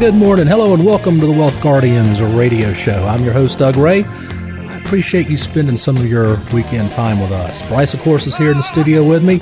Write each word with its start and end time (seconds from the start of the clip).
Good 0.00 0.14
morning. 0.14 0.46
Hello 0.46 0.72
and 0.72 0.82
welcome 0.82 1.20
to 1.20 1.26
the 1.26 1.32
Wealth 1.32 1.62
Guardians 1.62 2.22
radio 2.22 2.72
show. 2.72 3.04
I'm 3.06 3.22
your 3.22 3.34
host, 3.34 3.58
Doug 3.58 3.76
Ray. 3.76 4.02
I 4.04 4.78
appreciate 4.78 5.28
you 5.28 5.36
spending 5.36 5.76
some 5.76 5.98
of 5.98 6.06
your 6.06 6.38
weekend 6.54 6.90
time 6.90 7.20
with 7.20 7.30
us. 7.30 7.60
Bryce, 7.68 7.92
of 7.92 8.00
course, 8.00 8.26
is 8.26 8.34
here 8.34 8.50
in 8.50 8.56
the 8.56 8.62
studio 8.62 9.04
with 9.04 9.22
me. 9.22 9.40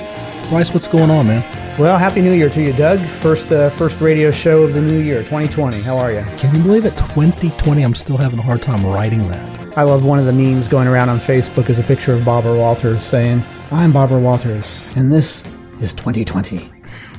Bryce, 0.49 0.75
what's 0.75 0.89
going 0.89 1.11
on, 1.11 1.29
man? 1.29 1.45
Well, 1.79 1.97
happy 1.97 2.23
New 2.23 2.33
Year 2.33 2.51
to 2.51 2.61
you, 2.61 2.73
Doug. 2.73 2.99
First, 2.99 3.53
uh, 3.53 3.71
first 3.71 4.01
radio 4.01 4.33
show 4.33 4.65
of 4.65 4.75
the 4.75 4.81
new 4.81 4.99
year, 4.99 5.21
2020. 5.21 5.81
How 5.83 5.97
are 5.97 6.11
you? 6.11 6.25
Can 6.39 6.53
you 6.53 6.61
believe 6.61 6.85
it? 6.85 6.97
2020. 6.97 7.81
I'm 7.81 7.95
still 7.95 8.17
having 8.17 8.41
a 8.41 8.43
hard 8.43 8.61
time 8.61 8.85
writing 8.85 9.29
that. 9.29 9.79
I 9.79 9.83
love 9.83 10.05
one 10.05 10.19
of 10.19 10.25
the 10.25 10.33
memes 10.33 10.67
going 10.67 10.89
around 10.89 11.09
on 11.09 11.21
Facebook 11.21 11.71
is 11.71 11.79
a 11.79 11.85
picture 11.85 12.15
of 12.15 12.25
Barbara 12.25 12.59
Walters 12.59 13.05
saying, 13.05 13.45
"I'm 13.71 13.93
Barbara 13.93 14.19
Walters, 14.19 14.93
and 14.97 15.13
this 15.13 15.45
is 15.81 15.93
2020." 15.93 16.69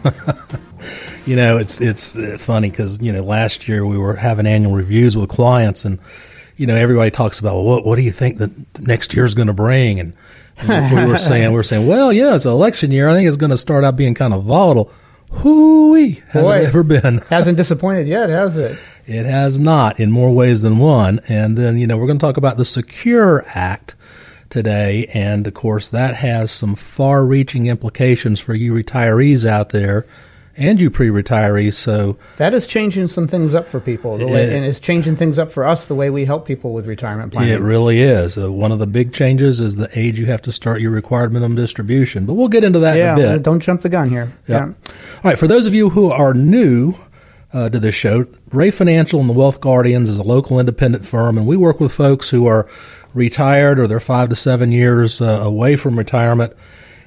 you 1.25 1.35
know, 1.35 1.57
it's 1.57 1.81
it's 1.81 2.15
uh, 2.15 2.37
funny 2.39 2.69
because 2.69 3.01
you 3.01 3.11
know 3.11 3.23
last 3.23 3.67
year 3.67 3.85
we 3.85 3.97
were 3.97 4.15
having 4.15 4.47
annual 4.47 4.73
reviews 4.73 5.15
with 5.17 5.29
clients, 5.29 5.85
and 5.85 5.99
you 6.57 6.67
know 6.67 6.75
everybody 6.75 7.11
talks 7.11 7.39
about 7.39 7.55
well, 7.55 7.63
what 7.63 7.85
what 7.85 7.95
do 7.95 8.01
you 8.01 8.11
think 8.11 8.37
that 8.37 8.51
next 8.79 9.13
year 9.13 9.25
is 9.25 9.35
going 9.35 9.47
to 9.47 9.53
bring, 9.53 9.99
and, 9.99 10.13
and 10.57 10.95
we 10.95 11.11
were 11.11 11.17
saying 11.19 11.49
we 11.49 11.55
were 11.55 11.63
saying 11.63 11.87
well, 11.87 12.11
yeah, 12.11 12.35
it's 12.35 12.45
an 12.45 12.51
election 12.51 12.91
year. 12.91 13.09
I 13.09 13.13
think 13.13 13.27
it's 13.27 13.37
going 13.37 13.51
to 13.51 13.57
start 13.57 13.83
out 13.83 13.95
being 13.95 14.13
kind 14.13 14.33
of 14.33 14.43
volatile. 14.43 14.91
Hooey 15.31 16.23
has 16.29 16.43
Boy, 16.43 16.57
it 16.57 16.65
ever 16.65 16.83
been? 16.83 17.17
hasn't 17.29 17.57
disappointed 17.57 18.07
yet, 18.07 18.29
has 18.29 18.57
it? 18.57 18.79
It 19.05 19.25
has 19.25 19.59
not 19.59 19.99
in 19.99 20.11
more 20.11 20.33
ways 20.33 20.63
than 20.63 20.79
one. 20.79 21.19
And 21.27 21.57
then 21.57 21.77
you 21.77 21.87
know 21.87 21.97
we're 21.97 22.07
going 22.07 22.19
to 22.19 22.25
talk 22.25 22.37
about 22.37 22.57
the 22.57 22.65
Secure 22.65 23.43
Act 23.47 23.95
today, 24.49 25.05
and 25.13 25.45
of 25.45 25.53
course 25.53 25.89
that 25.89 26.15
has 26.15 26.51
some 26.51 26.75
far-reaching 26.75 27.67
implications 27.67 28.39
for 28.39 28.53
you 28.53 28.73
retirees 28.73 29.45
out 29.45 29.69
there 29.69 30.07
and 30.59 30.79
you 30.79 30.91
pre-retirees. 30.91 31.73
So 31.73 32.17
that 32.37 32.53
is 32.53 32.67
changing 32.67 33.07
some 33.07 33.27
things 33.27 33.55
up 33.55 33.69
for 33.69 33.79
people, 33.79 34.17
the 34.17 34.27
way, 34.27 34.55
and 34.55 34.65
it's 34.65 34.79
changing 34.79 35.15
things 35.15 35.39
up 35.39 35.49
for 35.49 35.65
us 35.65 35.85
the 35.85 35.95
way 35.95 36.09
we 36.09 36.25
help 36.25 36.45
people 36.45 36.73
with 36.73 36.85
retirement 36.85 37.31
planning. 37.31 37.53
It 37.53 37.61
really 37.61 38.01
is. 38.01 38.37
Uh, 38.37 38.51
one 38.51 38.71
of 38.71 38.79
the 38.79 38.87
big 38.87 39.13
changes 39.13 39.59
is 39.59 39.77
the 39.77 39.89
age 39.97 40.19
you 40.19 40.25
have 40.27 40.41
to 40.43 40.51
start 40.51 40.81
your 40.81 40.91
required 40.91 41.31
minimum 41.31 41.55
distribution. 41.55 42.25
But 42.25 42.33
we'll 42.33 42.49
get 42.49 42.63
into 42.63 42.79
that 42.79 42.97
yeah, 42.97 43.13
in 43.13 43.19
a 43.19 43.33
bit. 43.35 43.43
Don't 43.43 43.61
jump 43.61 43.81
the 43.81 43.89
gun 43.89 44.09
here. 44.09 44.31
Yep. 44.47 44.47
Yeah. 44.47 44.91
All 45.15 45.21
right. 45.23 45.39
For 45.39 45.47
those 45.47 45.65
of 45.65 45.73
you 45.73 45.89
who 45.89 46.11
are 46.11 46.33
new. 46.33 46.95
Uh, 47.51 47.67
to 47.67 47.79
this 47.79 47.95
show. 47.95 48.25
Ray 48.51 48.69
Financial 48.69 49.19
and 49.19 49.27
the 49.27 49.33
Wealth 49.33 49.59
Guardians 49.59 50.07
is 50.07 50.19
a 50.19 50.23
local 50.23 50.59
independent 50.59 51.03
firm, 51.03 51.35
and 51.35 51.47
we 51.47 51.57
work 51.57 51.79
with 51.79 51.91
folks 51.91 52.29
who 52.29 52.45
are 52.45 52.67
retired 53.15 53.79
or 53.79 53.87
they're 53.87 53.99
five 53.99 54.29
to 54.29 54.35
seven 54.35 54.71
years 54.71 55.19
uh, 55.19 55.41
away 55.41 55.75
from 55.75 55.97
retirement 55.97 56.53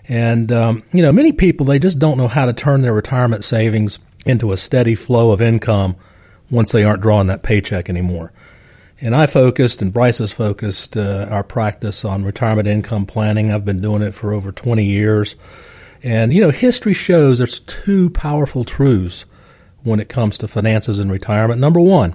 and, 0.09 0.51
um, 0.51 0.83
you 0.93 1.03
know, 1.03 1.13
many 1.13 1.33
people, 1.33 1.67
they 1.67 1.79
just 1.79 1.99
don't 1.99 2.17
know 2.17 2.29
how 2.29 2.47
to 2.47 2.53
turn 2.53 2.83
their 2.83 2.93
retirement 2.93 3.45
savings 3.45 3.99
into 4.27 4.53
a 4.53 4.57
steady 4.57 4.95
flow 4.95 5.33
of 5.33 5.41
income 5.41 5.97
once 6.51 6.73
they 6.73 6.85
aren't 6.85 7.03
drawing 7.03 7.29
that 7.29 7.43
paycheck 7.43 7.89
anymore. 7.89 8.33
And 9.01 9.17
I 9.17 9.27
focused, 9.27 9.83
and 9.83 9.93
Bryce 9.93 10.19
has 10.19 10.33
focused 10.33 10.97
uh, 10.97 11.27
our 11.29 11.43
practice 11.43 12.05
on 12.05 12.25
retirement 12.25 12.69
income 12.69 13.07
planning. 13.07 13.51
I've 13.51 13.65
been 13.65 13.81
doing 13.81 14.03
it 14.03 14.15
for 14.15 14.33
over 14.33 14.53
20 14.53 14.85
years. 14.85 15.35
And, 16.05 16.33
you 16.33 16.41
know, 16.41 16.51
history 16.51 16.95
shows 16.95 17.39
there's 17.39 17.61
two 17.61 18.11
powerful 18.11 18.65
truths 18.65 19.27
when 19.83 19.99
it 19.99 20.09
comes 20.09 20.39
to 20.39 20.49
finances 20.49 21.01
and 21.01 21.11
retirement. 21.11 21.61
Number 21.61 21.81
one, 21.81 22.15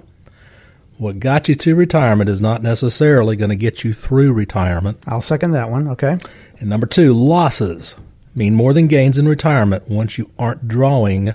what 0.98 1.20
got 1.20 1.48
you 1.48 1.54
to 1.54 1.74
retirement 1.74 2.28
is 2.28 2.40
not 2.40 2.62
necessarily 2.62 3.36
going 3.36 3.50
to 3.50 3.56
get 3.56 3.84
you 3.84 3.92
through 3.92 4.32
retirement. 4.32 4.98
I'll 5.06 5.20
second 5.20 5.52
that 5.52 5.70
one. 5.70 5.88
Okay. 5.88 6.18
And 6.60 6.68
number 6.68 6.86
two, 6.86 7.14
losses 7.14 7.96
mean 8.34 8.54
more 8.54 8.72
than 8.72 8.86
gains 8.86 9.18
in 9.18 9.28
retirement 9.28 9.88
once 9.88 10.18
you 10.18 10.30
aren't 10.38 10.68
drawing 10.68 11.34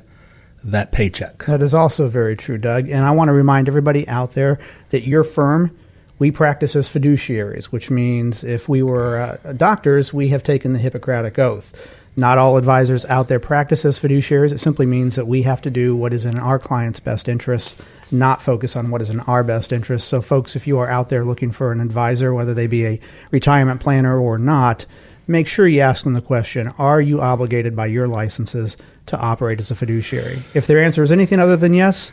that 0.63 0.91
paycheck. 0.91 1.45
That 1.45 1.61
is 1.61 1.73
also 1.73 2.07
very 2.07 2.35
true, 2.35 2.57
Doug. 2.57 2.89
And 2.89 3.03
I 3.03 3.11
want 3.11 3.27
to 3.29 3.33
remind 3.33 3.67
everybody 3.67 4.07
out 4.07 4.33
there 4.33 4.59
that 4.89 5.05
your 5.05 5.23
firm, 5.23 5.77
we 6.19 6.31
practice 6.31 6.75
as 6.75 6.89
fiduciaries, 6.89 7.65
which 7.65 7.89
means 7.89 8.43
if 8.43 8.69
we 8.69 8.83
were 8.83 9.37
uh, 9.43 9.53
doctors, 9.53 10.13
we 10.13 10.29
have 10.29 10.43
taken 10.43 10.73
the 10.73 10.79
Hippocratic 10.79 11.37
Oath. 11.39 11.93
Not 12.15 12.37
all 12.37 12.57
advisors 12.57 13.05
out 13.05 13.27
there 13.27 13.39
practice 13.39 13.85
as 13.85 13.99
fiduciaries. 13.99 14.51
It 14.51 14.59
simply 14.59 14.85
means 14.85 15.15
that 15.15 15.27
we 15.27 15.41
have 15.43 15.61
to 15.63 15.71
do 15.71 15.95
what 15.95 16.13
is 16.13 16.25
in 16.25 16.37
our 16.37 16.59
client's 16.59 16.99
best 16.99 17.27
interest, 17.27 17.81
not 18.11 18.41
focus 18.41 18.75
on 18.75 18.91
what 18.91 19.01
is 19.01 19.09
in 19.09 19.19
our 19.21 19.43
best 19.43 19.73
interest. 19.73 20.07
So, 20.07 20.21
folks, 20.21 20.55
if 20.55 20.67
you 20.67 20.77
are 20.77 20.89
out 20.89 21.09
there 21.09 21.25
looking 21.25 21.51
for 21.51 21.71
an 21.71 21.81
advisor, 21.81 22.33
whether 22.33 22.53
they 22.53 22.67
be 22.67 22.85
a 22.85 22.99
retirement 23.31 23.81
planner 23.81 24.19
or 24.19 24.37
not, 24.37 24.85
make 25.27 25.47
sure 25.47 25.67
you 25.67 25.81
ask 25.81 26.03
them 26.03 26.13
the 26.13 26.21
question 26.21 26.67
Are 26.77 27.01
you 27.01 27.19
obligated 27.19 27.75
by 27.75 27.87
your 27.87 28.07
licenses 28.07 28.77
to 29.07 29.17
operate 29.17 29.59
as 29.59 29.71
a 29.71 29.75
fiduciary? 29.75 30.43
If 30.53 30.67
their 30.67 30.83
answer 30.83 31.01
is 31.01 31.11
anything 31.11 31.39
other 31.39 31.57
than 31.57 31.73
yes, 31.73 32.11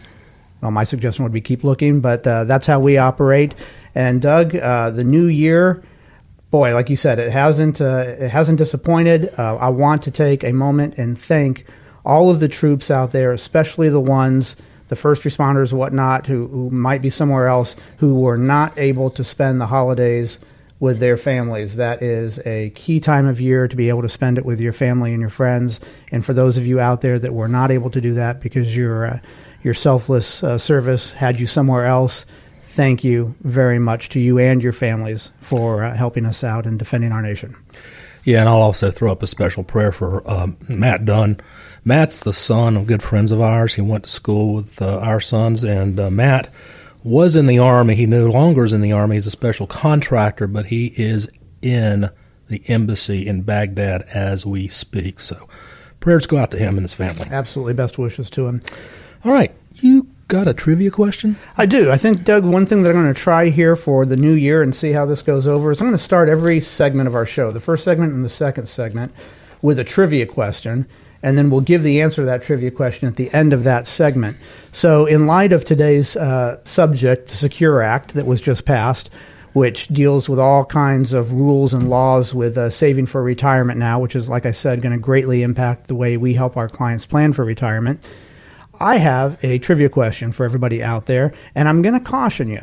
well, 0.63 0.71
my 0.71 0.85
suggestion 0.85 1.25
would 1.25 1.33
be 1.33 1.41
keep 1.41 1.65
looking, 1.65 2.01
but 2.01 2.27
uh, 2.27 2.45
that's 2.45 2.67
how 2.67 2.81
we 2.81 2.99
operate. 2.99 3.55
And 3.95 4.21
Doug, 4.21 4.55
uh, 4.55 4.91
the 4.91 5.05
new 5.05 5.27
year, 5.27 5.83
boy, 6.51 6.75
like 6.75 6.91
you 6.91 6.97
said, 6.97 7.19
it 7.19 7.33
hasn't 7.33 7.81
uh, 7.81 8.05
it 8.07 8.31
hasn't 8.31 8.59
disappointed. 8.59 9.33
Uh, 9.39 9.57
I 9.57 9.69
want 9.69 10.03
to 10.05 10.11
take 10.11 10.45
a 10.45 10.53
moment 10.53 10.95
and 10.99 11.19
thank 11.19 11.67
all 12.05 12.31
of 12.31 12.41
the 12.41 12.49
troops 12.49 12.91
out 12.91 13.11
there, 13.11 13.33
especially 13.33 13.89
the 13.89 14.01
ones, 14.01 14.57
the 14.89 14.97
first 14.97 15.23
responders, 15.23 15.73
whatnot, 15.73 16.27
who, 16.27 16.47
who 16.49 16.71
might 16.71 17.03
be 17.03 17.11
somewhere 17.11 17.47
else, 17.47 17.77
who 17.99 18.15
were 18.15 18.39
not 18.39 18.77
able 18.79 19.11
to 19.11 19.23
spend 19.23 19.61
the 19.61 19.67
holidays 19.67 20.39
with 20.81 20.99
their 20.99 21.17
families. 21.17 21.77
That 21.77 22.03
is 22.03 22.39
a 22.47 22.71
key 22.71 23.01
time 23.01 23.27
of 23.27 23.41
year 23.41 23.69
to 23.69 23.77
be 23.77 23.91
able 23.91 24.03
to 24.03 24.09
spend 24.09 24.39
it 24.39 24.47
with 24.47 24.61
your 24.61 24.73
family 24.73 25.13
and 25.13 25.21
your 25.21 25.31
friends. 25.31 25.79
And 26.11 26.25
for 26.25 26.33
those 26.33 26.57
of 26.57 26.67
you 26.67 26.81
out 26.81 27.03
there 27.03 27.19
that 27.19 27.35
were 27.35 27.49
not 27.49 27.71
able 27.71 27.91
to 27.91 28.01
do 28.01 28.15
that 28.15 28.41
because 28.41 28.75
your 28.75 29.07
uh, 29.07 29.21
your 29.63 29.75
selfless 29.75 30.43
uh, 30.43 30.57
service 30.57 31.13
had 31.13 31.39
you 31.39 31.47
somewhere 31.47 31.85
else, 31.85 32.25
thank 32.71 33.03
you 33.03 33.35
very 33.41 33.81
much 33.81 34.09
to 34.11 34.21
you 34.21 34.39
and 34.39 34.63
your 34.63 34.73
families 34.73 35.33
for 35.41 35.83
uh, 35.83 35.95
helping 35.95 36.25
us 36.25 36.45
out 36.45 36.67
and 36.67 36.79
defending 36.79 37.11
our 37.11 37.21
nation. 37.21 37.57
Yeah, 38.23 38.41
and 38.41 38.49
I'll 38.49 38.63
also 38.63 38.91
throw 38.91 39.11
up 39.11 39.23
a 39.23 39.27
special 39.27 39.65
prayer 39.65 39.91
for 39.91 40.29
um, 40.31 40.57
Matt 40.69 41.05
Dunn. 41.05 41.41
Matt's 41.85 42.21
the 42.21 42.33
son 42.33 42.77
of 42.77 42.87
good 42.87 43.03
friends 43.03 43.33
of 43.33 43.41
ours. 43.41 43.75
He 43.75 43.81
went 43.81 44.05
to 44.05 44.11
school 44.11 44.55
with 44.55 44.81
uh, 44.81 44.99
our 45.01 45.21
sons, 45.21 45.65
and 45.65 45.99
uh, 45.99 46.11
Matt 46.11 46.49
was 47.03 47.35
in 47.35 47.47
the 47.47 47.59
Army. 47.59 47.95
He 47.97 48.07
no 48.07 48.27
longer 48.27 48.65
is 48.65 48.73
in 48.73 48.83
the 48.83 48.93
Army. 48.93 49.17
He's 49.17 49.27
a 49.27 49.33
special 49.33 49.67
contractor, 49.67 50.47
but 50.47 50.67
he 50.67 50.93
is 50.97 51.29
in 51.63 52.11
the 52.49 52.63
embassy 52.69 53.27
in 53.27 53.43
Baghdad 53.43 54.03
as 54.15 54.47
we 54.47 54.69
speak. 54.69 55.19
So 55.19 55.49
prayers 55.99 56.27
go 56.27 56.39
out 56.39 56.51
to 56.53 56.59
him 56.59 56.77
and 56.77 56.85
his 56.85 56.95
family. 56.95 57.27
Absolutely. 57.31 57.75
Best 57.75 57.99
wishes 57.99 58.31
to 58.31 58.47
him. 58.47 58.61
All 59.25 59.33
right. 59.33 59.53
You 59.77 60.07
got 60.31 60.49
a 60.49 60.55
trivia 60.55 60.91
question? 60.91 61.37
I 61.59 61.67
do. 61.67 61.91
I 61.91 61.99
think, 61.99 62.25
Doug, 62.25 62.45
one 62.45 62.65
thing 62.65 62.83
that 62.83 62.91
I'm 62.91 63.03
going 63.03 63.13
to 63.13 63.21
try 63.21 63.51
here 63.51 63.77
for 63.77 64.07
the 64.07 64.17
new 64.17 64.33
year 64.33 64.63
and 64.63 64.75
see 64.75 64.93
how 64.93 65.05
this 65.05 65.21
goes 65.21 65.47
over 65.47 65.71
is 65.71 65.81
I'm 65.81 65.89
going 65.89 65.99
to 65.99 66.03
start 66.03 66.29
every 66.29 66.61
segment 66.61 67.09
of 67.09 67.15
our 67.15 67.27
show, 67.27 67.51
the 67.51 67.61
first 67.61 67.85
segment 67.85 68.15
and 68.15 68.25
the 68.25 68.31
second 68.31 68.67
segment, 68.67 69.13
with 69.61 69.79
a 69.79 69.85
trivia 69.85 70.25
question 70.27 70.87
and 71.23 71.37
then 71.37 71.51
we'll 71.51 71.61
give 71.61 71.83
the 71.83 72.01
answer 72.01 72.23
to 72.23 72.27
that 72.27 72.43
trivia 72.43 72.71
question 72.71 73.07
at 73.07 73.17
the 73.17 73.33
end 73.33 73.53
of 73.53 73.65
that 73.65 73.87
segment. 73.87 74.37
So, 74.73 75.07
in 75.07 75.27
light 75.27 75.53
of 75.53 75.65
today's 75.65 76.17
uh, 76.17 76.65
subject, 76.65 77.29
the 77.29 77.37
Secure 77.37 77.83
Act 77.83 78.15
that 78.15 78.27
was 78.27 78.41
just 78.41 78.65
passed, 78.65 79.11
which 79.53 79.89
deals 79.89 80.29
with 80.29 80.39
all 80.39 80.65
kinds 80.65 81.13
of 81.13 81.33
rules 81.33 81.75
and 81.75 81.91
laws 81.91 82.33
with 82.33 82.57
uh, 82.57 82.71
saving 82.71 83.07
for 83.07 83.23
retirement 83.23 83.79
now, 83.79 84.01
which 84.01 84.17
is, 84.17 84.29
like 84.29 84.47
I 84.47 84.53
said, 84.53 84.81
going 84.81 84.93
to 84.93 84.99
greatly 84.99 85.43
impact 85.43 85.89
the 85.89 85.95
way 85.95 86.17
we 86.17 86.35
help 86.35 86.57
our 86.57 86.69
clients 86.69 87.05
plan 87.05 87.33
for 87.33 87.45
retirement. 87.45 88.09
I 88.81 88.97
have 88.97 89.43
a 89.45 89.59
trivia 89.59 89.91
question 89.91 90.33
for 90.33 90.45
everybody 90.45 90.83
out 90.83 91.05
there, 91.05 91.35
and 91.55 91.69
I'm 91.69 91.83
going 91.83 91.95
to 91.95 92.01
caution 92.01 92.49
you. 92.49 92.63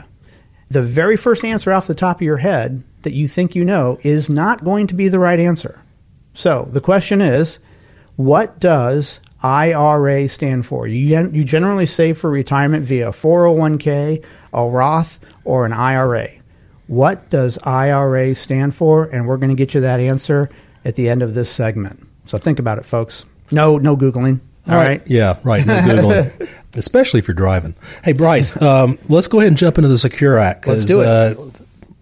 The 0.70 0.82
very 0.82 1.16
first 1.16 1.46
answer 1.46 1.72
off 1.72 1.88
the 1.88 1.96
top 1.96 2.18
of 2.18 2.24
your 2.24 2.38
head 2.38 2.84
that 3.04 3.14
you 3.14 3.28
think 3.28 3.56
you 3.56 3.64
know 3.64 4.00
is 4.02 4.30
not 4.30 4.64
going 4.64 4.88
to 4.88 4.96
be 4.96 5.08
the 5.08 5.20
right 5.20 5.40
answer. 5.40 5.80
So, 6.34 6.68
the 6.72 6.82
question 6.82 7.22
is 7.22 7.60
what 8.16 8.60
does 8.60 9.20
IRA 9.44 10.28
stand 10.28 10.66
for? 10.66 10.88
You, 10.88 11.30
you 11.30 11.44
generally 11.44 11.86
save 11.86 12.18
for 12.18 12.32
retirement 12.32 12.84
via 12.84 13.10
401k, 13.10 14.26
a 14.54 14.66
Roth, 14.66 15.20
or 15.46 15.66
an 15.66 15.74
IRA. 15.74 16.30
What 16.88 17.30
does 17.30 17.60
IRA 17.60 18.34
stand 18.34 18.74
for? 18.74 19.06
And 19.06 19.28
we're 19.28 19.38
going 19.38 19.50
to 19.50 19.56
get 19.56 19.74
you 19.76 19.82
that 19.82 20.00
answer 20.00 20.50
at 20.84 20.96
the 20.96 21.10
end 21.10 21.22
of 21.22 21.36
this 21.36 21.52
segment. 21.52 22.08
So 22.26 22.38
think 22.38 22.58
about 22.60 22.80
it, 22.80 22.86
folks. 22.86 23.26
No, 23.52 23.78
no 23.78 23.96
googling. 23.96 24.40
All, 24.68 24.76
right. 24.76 25.00
right. 25.00 25.08
Yeah, 25.08 25.40
right. 25.44 25.66
No 25.66 25.74
googling, 25.80 26.50
especially 26.76 27.20
if 27.20 27.28
you're 27.28 27.36
driving. 27.36 27.76
Hey, 28.04 28.14
Bryce, 28.14 28.60
um, 28.62 29.00
let's 29.08 29.28
go 29.28 29.40
ahead 29.40 29.48
and 29.50 29.58
jump 29.58 29.78
into 29.78 29.88
the 29.88 29.98
Secure 29.98 30.38
Act. 30.38 30.68
Let's 30.68 30.86
do 30.86 31.02
it. 31.02 31.08
Uh, 31.08 31.36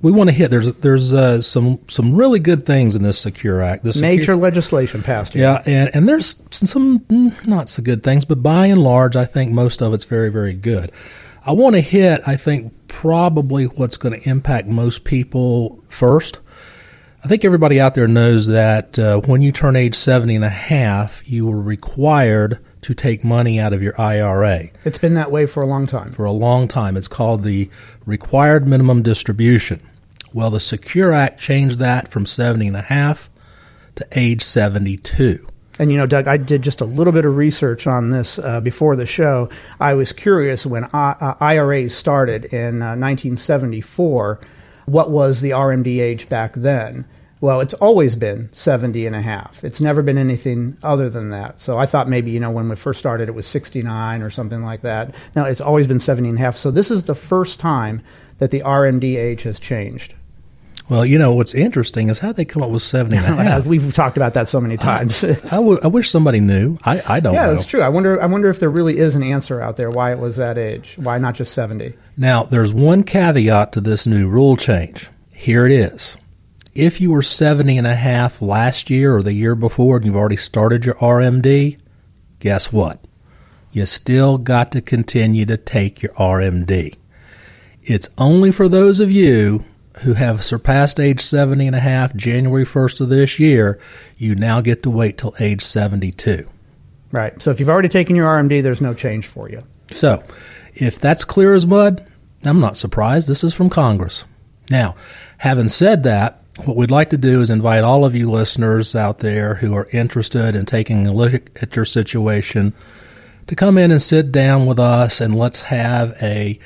we 0.02 0.12
want 0.12 0.30
to 0.30 0.36
hit. 0.36 0.52
There's 0.52 0.74
there's 0.76 1.14
uh, 1.14 1.42
some 1.42 1.80
some 1.88 2.16
really 2.16 2.40
good 2.40 2.66
things 2.66 2.96
in 2.96 3.04
this 3.04 3.18
Secure 3.18 3.62
Act. 3.62 3.84
This 3.84 4.00
major 4.00 4.24
secure, 4.24 4.36
legislation 4.36 5.02
passed. 5.02 5.34
Here. 5.34 5.44
Yeah, 5.44 5.64
and 5.66 5.90
and 5.96 6.08
there's 6.08 6.42
some 6.52 7.00
mm, 7.00 7.48
not 7.48 7.70
so 7.70 7.82
good 7.82 8.04
things, 8.04 8.26
but 8.26 8.44
by 8.44 8.68
and 8.68 8.84
large, 8.84 9.16
I 9.16 9.26
think 9.26 9.52
most 9.52 9.82
of 9.82 9.94
it's 9.94 10.04
very 10.04 10.30
very 10.30 10.54
good. 10.54 10.92
I 11.46 11.52
want 11.52 11.76
to 11.76 11.82
hit. 11.82 12.22
I 12.28 12.38
think 12.38 12.74
probably 12.88 13.66
what's 13.66 13.98
going 13.98 14.20
to 14.20 14.30
impact 14.30 14.68
most 14.68 15.04
people 15.04 15.84
first. 15.88 16.40
I 17.26 17.28
think 17.28 17.44
everybody 17.44 17.80
out 17.80 17.96
there 17.96 18.08
knows 18.08 18.46
that 18.46 19.00
uh, 19.00 19.20
when 19.22 19.42
you 19.42 19.52
turn 19.52 19.76
age 19.76 19.96
70 19.96 20.36
and 20.36 20.46
a 20.46 20.50
half, 20.50 21.28
you 21.28 21.50
are 21.52 21.60
required 21.60 22.60
to 22.82 22.94
take 22.94 23.24
money 23.24 23.60
out 23.60 23.74
of 23.74 23.82
your 23.82 24.00
IRA. 24.00 24.70
It's 24.84 25.00
been 25.00 25.16
that 25.16 25.32
way 25.32 25.48
for 25.48 25.64
a 25.64 25.66
long 25.66 25.88
time. 25.88 26.12
For 26.12 26.26
a 26.26 26.32
long 26.32 26.68
time. 26.68 26.96
It's 26.96 27.08
called 27.08 27.42
the 27.42 27.68
required 28.06 28.68
minimum 28.68 29.02
distribution. 29.02 29.80
Well, 30.36 30.52
the 30.52 30.60
Secure 30.60 31.14
Act 31.14 31.40
changed 31.40 31.80
that 31.80 32.10
from 32.10 32.28
70 32.28 32.68
and 32.68 32.78
a 32.78 32.84
half 32.84 33.32
to 33.96 34.06
age 34.12 34.44
72. 34.44 35.48
And 35.80 35.92
you 35.92 35.98
know, 35.98 36.06
Doug, 36.06 36.28
I 36.28 36.38
did 36.38 36.62
just 36.62 36.80
a 36.80 36.86
little 36.86 37.12
bit 37.12 37.26
of 37.26 37.36
research 37.36 37.88
on 37.88 38.12
this 38.12 38.38
uh, 38.38 38.62
before 38.62 38.96
the 38.96 39.08
show. 39.08 39.50
I 39.80 39.96
was 39.96 40.12
curious 40.12 40.64
when 40.64 40.84
I- 40.94 41.16
uh, 41.20 41.34
IRAs 41.40 41.96
started 41.96 42.46
in 42.46 42.84
uh, 42.84 42.94
1974, 42.94 44.42
what 44.86 45.10
was 45.10 45.42
the 45.42 45.50
RMD 45.50 46.00
age 46.00 46.30
back 46.30 46.54
then? 46.54 47.06
Well, 47.42 47.62
it's 47.62 47.74
always 47.76 48.16
been 48.16 48.50
70 48.54 49.06
and 49.06 49.16
a 49.16 49.22
half. 49.22 49.64
It's 49.64 49.82
never 49.82 50.02
been 50.02 50.18
anything 50.18 50.78
other 50.82 51.10
than 51.10 51.30
that. 51.30 51.60
So 51.60 51.78
I 51.78 51.86
thought 51.86 52.08
maybe, 52.08 52.32
you 52.32 52.40
know, 52.40 52.50
when 52.50 52.70
we 52.70 52.76
first 52.76 53.00
started, 53.00 53.28
it 53.28 53.36
was 53.36 53.46
69 53.46 54.22
or 54.22 54.30
something 54.30 54.64
like 54.64 54.82
that. 54.82 55.14
Now 55.36 55.46
it's 55.46 55.62
always 55.62 55.88
been 55.88 56.00
70 56.00 56.30
and 56.30 56.38
a 56.38 56.42
half. 56.42 56.56
So 56.56 56.72
this 56.72 56.90
is 56.90 57.04
the 57.04 57.16
first 57.16 57.60
time 57.60 58.02
that 58.38 58.52
the 58.52 58.62
RMD 58.62 59.18
age 59.18 59.44
has 59.44 59.60
changed. 59.60 60.14
Well, 60.88 61.04
you 61.04 61.18
know, 61.18 61.34
what's 61.34 61.56
interesting 61.56 62.10
is 62.10 62.20
how 62.20 62.32
they 62.32 62.46
come 62.46 62.62
up 62.62 62.70
with 62.70 62.84
70 62.84 63.18
and 63.18 63.26
a 63.40 63.44
half. 63.44 63.66
We've 63.66 63.92
talked 63.94 64.18
about 64.18 64.36
that 64.36 64.48
so 64.48 64.62
many 64.62 64.78
times. 64.78 65.24
I, 65.24 65.30
I, 65.30 65.34
w- 65.58 65.80
I 65.84 65.88
wish 65.88 66.10
somebody 66.12 66.40
knew. 66.40 66.78
I, 66.84 67.02
I 67.08 67.20
don't 67.20 67.34
yeah, 67.34 67.48
know. 67.48 67.54
that's 67.56 67.66
true. 67.66 67.82
I 67.82 67.90
wonder, 67.90 68.22
I 68.22 68.28
wonder 68.28 68.50
if 68.50 68.60
there 68.60 68.70
really 68.70 69.00
is 69.00 69.16
an 69.16 69.24
answer 69.24 69.62
out 69.62 69.78
there 69.78 69.90
why 69.90 70.12
it 70.12 70.20
was 70.20 70.36
that 70.38 70.60
age. 70.60 70.96
Why 70.98 71.18
not 71.18 71.34
just 71.34 71.54
70? 71.54 71.94
Now, 72.18 72.44
there's 72.44 72.72
one 72.72 73.04
caveat 73.04 73.72
to 73.74 73.82
this 73.82 74.06
new 74.06 74.30
rule 74.30 74.56
change. 74.58 75.10
Here 75.32 75.66
it 75.66 75.72
is. 75.72 76.18
If 76.76 77.00
you 77.00 77.12
were 77.12 77.22
70 77.22 77.78
and 77.78 77.88
a 77.88 77.96
half 77.96 78.42
last 78.42 78.90
year 78.90 79.16
or 79.16 79.24
the 79.24 79.32
year 79.32 79.56
before 79.56 79.96
and 79.96 80.06
you've 80.06 80.18
already 80.18 80.36
started 80.36 80.86
your 80.86 80.96
RMD, 80.96 81.80
guess 82.40 82.74
what? 82.74 83.00
You 83.72 83.86
still 83.86 84.38
got 84.38 84.74
to 84.74 84.82
continue 84.82 85.46
to 85.46 85.56
take 85.56 86.04
your 86.04 86.12
RMD. 86.14 86.98
It's 87.82 88.10
only 88.18 88.52
for 88.52 88.68
those 88.68 89.00
of 89.00 89.10
you 89.10 89.64
who 90.00 90.16
have 90.16 90.44
surpassed 90.44 91.00
age 91.00 91.22
70 91.22 91.68
and 91.68 91.76
a 91.78 91.80
half 91.80 92.14
January 92.14 92.66
1st 92.66 93.00
of 93.00 93.08
this 93.08 93.40
year, 93.40 93.80
you 94.18 94.36
now 94.36 94.60
get 94.60 94.84
to 94.84 94.90
wait 94.90 95.18
till 95.18 95.34
age 95.40 95.62
72. 95.62 96.46
Right. 97.14 97.42
So 97.42 97.52
if 97.52 97.62
you've 97.62 97.70
already 97.70 97.88
taken 97.88 98.18
your 98.18 98.28
RMD, 98.28 98.62
there's 98.62 98.82
no 98.82 98.94
change 98.94 99.28
for 99.28 99.50
you. 99.50 99.64
So, 99.92 100.22
if 100.74 101.00
that's 101.00 101.24
clear 101.24 101.54
as 101.54 101.66
mud, 101.66 102.06
I'm 102.44 102.60
not 102.60 102.76
surprised. 102.76 103.30
This 103.30 103.46
is 103.46 103.54
from 103.54 103.70
Congress. 103.70 104.26
Now, 104.70 104.96
having 105.38 105.70
said 105.70 106.04
that, 106.04 106.42
what 106.64 106.78
we'd 106.78 106.92
like 106.92 107.10
to 107.10 107.18
do 107.18 107.42
is 107.42 107.50
invite 107.50 107.84
all 107.84 108.06
of 108.06 108.16
you 108.16 108.32
listeners 108.32 108.96
out 108.96 109.20
there 109.20 109.56
who 109.56 109.76
are 109.76 109.90
interested 109.92 110.56
in 110.56 110.66
taking 110.66 111.06
a 111.06 111.14
look 111.14 111.34
at 111.62 111.76
your 111.76 111.86
situation 111.86 112.74
to 113.48 113.56
come 113.56 113.78
in 113.78 113.92
and 113.92 114.02
sit 114.02 114.32
down 114.32 114.66
with 114.66 114.80
us 114.80 115.20
and 115.20 115.36
let's 115.36 115.64
have 115.64 116.16
a 116.22 116.60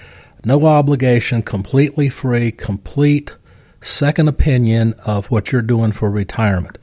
no 0.45 0.65
obligation, 0.67 1.41
completely 1.41 2.07
free, 2.07 2.51
complete 2.51 3.35
second 3.81 4.27
opinion 4.27 4.93
of 5.05 5.31
what 5.31 5.51
you're 5.51 5.61
doing 5.61 5.91
for 5.91 6.09
retirement. 6.09 6.77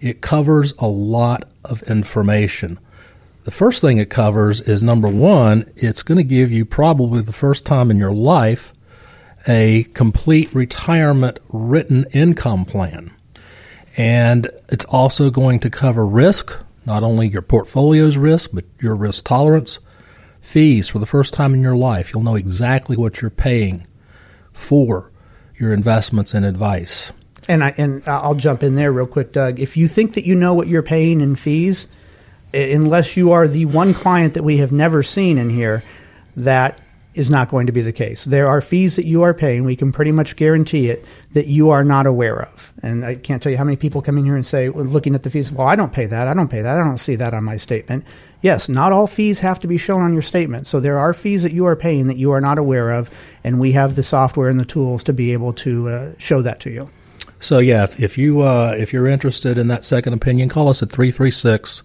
It 0.00 0.20
covers 0.20 0.72
a 0.78 0.86
lot 0.86 1.44
of 1.64 1.82
information. 1.82 2.78
The 3.44 3.50
first 3.50 3.80
thing 3.80 3.98
it 3.98 4.08
covers 4.08 4.60
is 4.60 4.82
number 4.82 5.08
one, 5.08 5.70
it's 5.76 6.02
going 6.02 6.18
to 6.18 6.24
give 6.24 6.52
you 6.52 6.64
probably 6.64 7.22
the 7.22 7.32
first 7.32 7.66
time 7.66 7.90
in 7.90 7.96
your 7.96 8.12
life 8.12 8.72
a 9.46 9.84
complete 9.94 10.54
retirement 10.54 11.38
written 11.48 12.06
income 12.12 12.64
plan. 12.64 13.10
And 13.96 14.48
it's 14.68 14.84
also 14.86 15.30
going 15.30 15.58
to 15.60 15.70
cover 15.70 16.06
risk, 16.06 16.58
not 16.86 17.02
only 17.02 17.28
your 17.28 17.42
portfolio's 17.42 18.16
risk, 18.16 18.50
but 18.52 18.64
your 18.80 18.96
risk 18.96 19.24
tolerance, 19.24 19.80
fees 20.40 20.88
for 20.88 20.98
the 20.98 21.06
first 21.06 21.34
time 21.34 21.54
in 21.54 21.60
your 21.60 21.76
life. 21.76 22.12
You'll 22.12 22.22
know 22.22 22.36
exactly 22.36 22.96
what 22.96 23.20
you're 23.20 23.30
paying 23.30 23.86
for 24.52 25.10
your 25.56 25.72
investments 25.72 26.34
and 26.34 26.44
advice. 26.44 27.12
And 27.48 27.64
I 27.64 27.74
and 27.76 28.02
I'll 28.06 28.34
jump 28.34 28.62
in 28.62 28.76
there 28.76 28.92
real 28.92 29.06
quick, 29.06 29.32
Doug. 29.32 29.58
If 29.58 29.76
you 29.76 29.88
think 29.88 30.14
that 30.14 30.24
you 30.24 30.34
know 30.34 30.54
what 30.54 30.68
you're 30.68 30.82
paying 30.82 31.20
in 31.20 31.36
fees, 31.36 31.88
unless 32.54 33.16
you 33.16 33.32
are 33.32 33.48
the 33.48 33.64
one 33.66 33.94
client 33.94 34.34
that 34.34 34.44
we 34.44 34.58
have 34.58 34.72
never 34.72 35.02
seen 35.02 35.38
in 35.38 35.50
here, 35.50 35.82
that 36.36 36.78
is 37.14 37.30
not 37.30 37.50
going 37.50 37.66
to 37.66 37.72
be 37.72 37.82
the 37.82 37.92
case. 37.92 38.24
There 38.24 38.46
are 38.46 38.60
fees 38.60 38.96
that 38.96 39.04
you 39.04 39.22
are 39.22 39.34
paying. 39.34 39.64
We 39.64 39.76
can 39.76 39.92
pretty 39.92 40.12
much 40.12 40.36
guarantee 40.36 40.88
it 40.88 41.04
that 41.32 41.46
you 41.46 41.70
are 41.70 41.84
not 41.84 42.06
aware 42.06 42.40
of. 42.40 42.72
And 42.82 43.04
I 43.04 43.16
can't 43.16 43.42
tell 43.42 43.52
you 43.52 43.58
how 43.58 43.64
many 43.64 43.76
people 43.76 44.00
come 44.00 44.16
in 44.16 44.24
here 44.24 44.34
and 44.34 44.46
say, 44.46 44.70
looking 44.70 45.14
at 45.14 45.22
the 45.22 45.30
fees, 45.30 45.52
well, 45.52 45.66
I 45.66 45.76
don't 45.76 45.92
pay 45.92 46.06
that. 46.06 46.26
I 46.26 46.34
don't 46.34 46.48
pay 46.48 46.62
that. 46.62 46.76
I 46.76 46.80
don't 46.80 46.98
see 46.98 47.16
that 47.16 47.34
on 47.34 47.44
my 47.44 47.58
statement. 47.58 48.04
Yes, 48.40 48.68
not 48.68 48.92
all 48.92 49.06
fees 49.06 49.40
have 49.40 49.60
to 49.60 49.66
be 49.66 49.76
shown 49.76 50.00
on 50.00 50.14
your 50.14 50.22
statement. 50.22 50.66
So 50.66 50.80
there 50.80 50.98
are 50.98 51.12
fees 51.12 51.42
that 51.42 51.52
you 51.52 51.66
are 51.66 51.76
paying 51.76 52.06
that 52.06 52.16
you 52.16 52.32
are 52.32 52.40
not 52.40 52.58
aware 52.58 52.90
of, 52.90 53.10
and 53.44 53.60
we 53.60 53.72
have 53.72 53.94
the 53.94 54.02
software 54.02 54.48
and 54.48 54.58
the 54.58 54.64
tools 54.64 55.04
to 55.04 55.12
be 55.12 55.32
able 55.32 55.52
to 55.54 55.88
uh, 55.88 56.12
show 56.18 56.40
that 56.42 56.60
to 56.60 56.70
you. 56.70 56.90
So 57.38 57.58
yeah, 57.58 57.84
if, 57.84 58.00
if 58.00 58.16
you 58.18 58.40
uh, 58.42 58.74
if 58.78 58.92
you're 58.92 59.06
interested 59.06 59.58
in 59.58 59.68
that 59.68 59.84
second 59.84 60.14
opinion, 60.14 60.48
call 60.48 60.68
us 60.68 60.82
at 60.82 60.90
336 60.90 61.82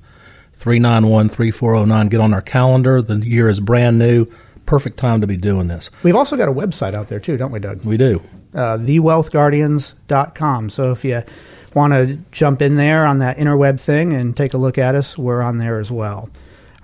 391 0.53 1.29
3409. 1.29 2.07
Get 2.07 2.19
on 2.19 2.33
our 2.33 2.41
calendar. 2.41 3.01
The 3.01 3.17
year 3.17 3.49
is 3.49 3.59
brand 3.59 3.99
new 3.99 4.27
perfect 4.67 4.97
time 4.97 5.21
to 5.21 5.27
be 5.27 5.37
doing 5.37 5.67
this. 5.67 5.89
We've 6.03 6.15
also 6.15 6.37
got 6.37 6.47
a 6.47 6.53
website 6.53 6.93
out 6.93 7.07
there 7.07 7.19
too, 7.19 7.37
don't 7.37 7.51
we, 7.51 7.59
Doug? 7.59 7.83
We 7.83 7.97
do. 7.97 8.21
Uh, 8.53 8.77
thewealthguardians.com. 8.77 10.69
So 10.69 10.91
if 10.91 11.03
you 11.03 11.23
want 11.73 11.93
to 11.93 12.19
jump 12.31 12.61
in 12.61 12.75
there 12.75 13.05
on 13.05 13.17
that 13.19 13.37
interweb 13.37 13.79
thing 13.79 14.13
and 14.13 14.37
take 14.37 14.53
a 14.53 14.57
look 14.57 14.77
at 14.77 14.93
us, 14.93 15.17
we're 15.17 15.41
on 15.41 15.57
there 15.57 15.79
as 15.79 15.89
well. 15.89 16.29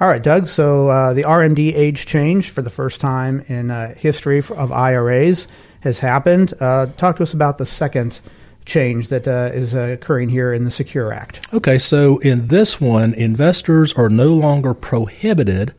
All 0.02 0.08
right, 0.08 0.24
Doug. 0.24 0.48
So 0.48 0.90
uh, 0.90 1.14
the 1.14 1.24
RMD 1.24 1.74
age 1.76 2.06
change 2.06 2.50
for 2.50 2.62
the 2.62 2.70
first 2.70 3.00
time 3.00 3.42
in 3.48 3.70
uh, 3.70 3.94
history 3.96 4.40
of 4.40 4.72
IRAs 4.72 5.48
has 5.82 6.00
happened. 6.00 6.54
Uh, 6.60 6.88
talk 6.98 7.18
to 7.18 7.24
us 7.24 7.34
about 7.34 7.58
the 7.58 7.66
second 7.66 8.20
change 8.66 9.10
that 9.10 9.28
uh, 9.28 9.50
is 9.54 9.74
occurring 9.74 10.30
here 10.30 10.54
in 10.54 10.64
the 10.64 10.72
Secure 10.72 11.14
Act. 11.14 11.48
Okay, 11.54 11.78
so 11.78 12.18
in 12.20 12.48
this 12.48 12.80
one, 12.80 13.14
investors 13.14 13.94
are 13.94 14.10
no 14.10 14.28
longer 14.34 14.74
prohibited 14.74 15.74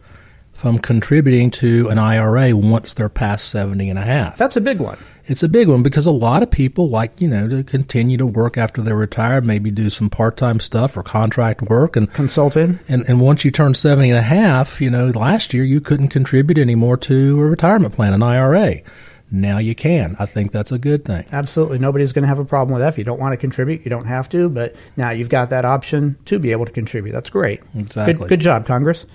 from 0.55 0.79
contributing 0.79 1.51
to 1.51 1.89
an 1.89 1.99
IRA 1.99 2.57
once 2.57 2.95
they're 2.95 3.09
past 3.09 3.51
70 3.51 3.91
and 3.91 3.99
a 3.99 4.03
half. 4.03 4.39
That's 4.39 4.57
a 4.57 4.61
big 4.61 4.79
one. 4.79 4.97
It's 5.27 5.43
a 5.43 5.49
big 5.49 5.69
one 5.69 5.83
because 5.83 6.07
a 6.07 6.13
lot 6.13 6.43
of 6.43 6.51
people 6.51 6.89
like, 6.89 7.21
you 7.21 7.29
know, 7.29 7.49
to 7.49 7.65
continue 7.65 8.17
to 8.19 8.27
work 8.27 8.59
after 8.59 8.83
they're 8.83 8.95
retired, 8.95 9.45
maybe 9.45 9.71
do 9.71 9.89
some 9.89 10.11
part-time 10.11 10.61
stuff 10.61 10.97
or 10.97 11.03
contract 11.03 11.63
work 11.63 11.97
and 11.97 12.13
consulting. 12.13 12.79
And 12.89 13.09
and 13.09 13.21
once 13.21 13.45
you 13.45 13.51
turn 13.51 13.75
70 13.75 14.11
and 14.11 14.19
a 14.19 14.23
half, 14.23 14.81
you 14.83 14.91
know, 14.91 15.09
last 15.09 15.55
year 15.55 15.65
you 15.65 15.81
couldn't 15.81 16.09
contribute 16.09 16.59
anymore 16.59 16.99
to 16.99 17.41
a 17.41 17.47
retirement 17.47 17.95
plan, 17.95 18.13
an 18.13 18.23
IRA. 18.23 18.83
Now 19.31 19.59
you 19.59 19.75
can. 19.75 20.15
I 20.21 20.27
think 20.27 20.53
that's 20.53 20.71
a 20.71 20.79
good 20.79 21.07
thing. 21.07 21.25
Absolutely. 21.33 21.79
Nobody's 21.79 22.13
going 22.13 22.23
to 22.23 22.29
have 22.29 22.39
a 22.39 22.45
problem 22.45 22.75
with 22.75 22.83
that. 22.83 22.93
If 22.93 22.99
you 22.99 23.05
don't 23.05 23.19
want 23.19 23.33
to 23.33 23.39
contribute, 23.39 23.83
you 23.85 23.91
don't 23.91 24.05
have 24.05 24.29
to, 24.29 24.51
but 24.51 24.77
now 24.97 25.11
you've 25.11 25.31
got 25.31 25.51
that 25.51 25.65
option 25.65 26.19
to 26.27 26.39
be 26.39 26.53
able 26.53 26.67
to 26.67 26.73
contribute. 26.73 27.13
That's 27.13 27.31
great. 27.31 27.61
Exactly. 27.75 28.15
Good, 28.15 28.29
good 28.29 28.41
job, 28.41 28.67
Congress. 28.67 29.07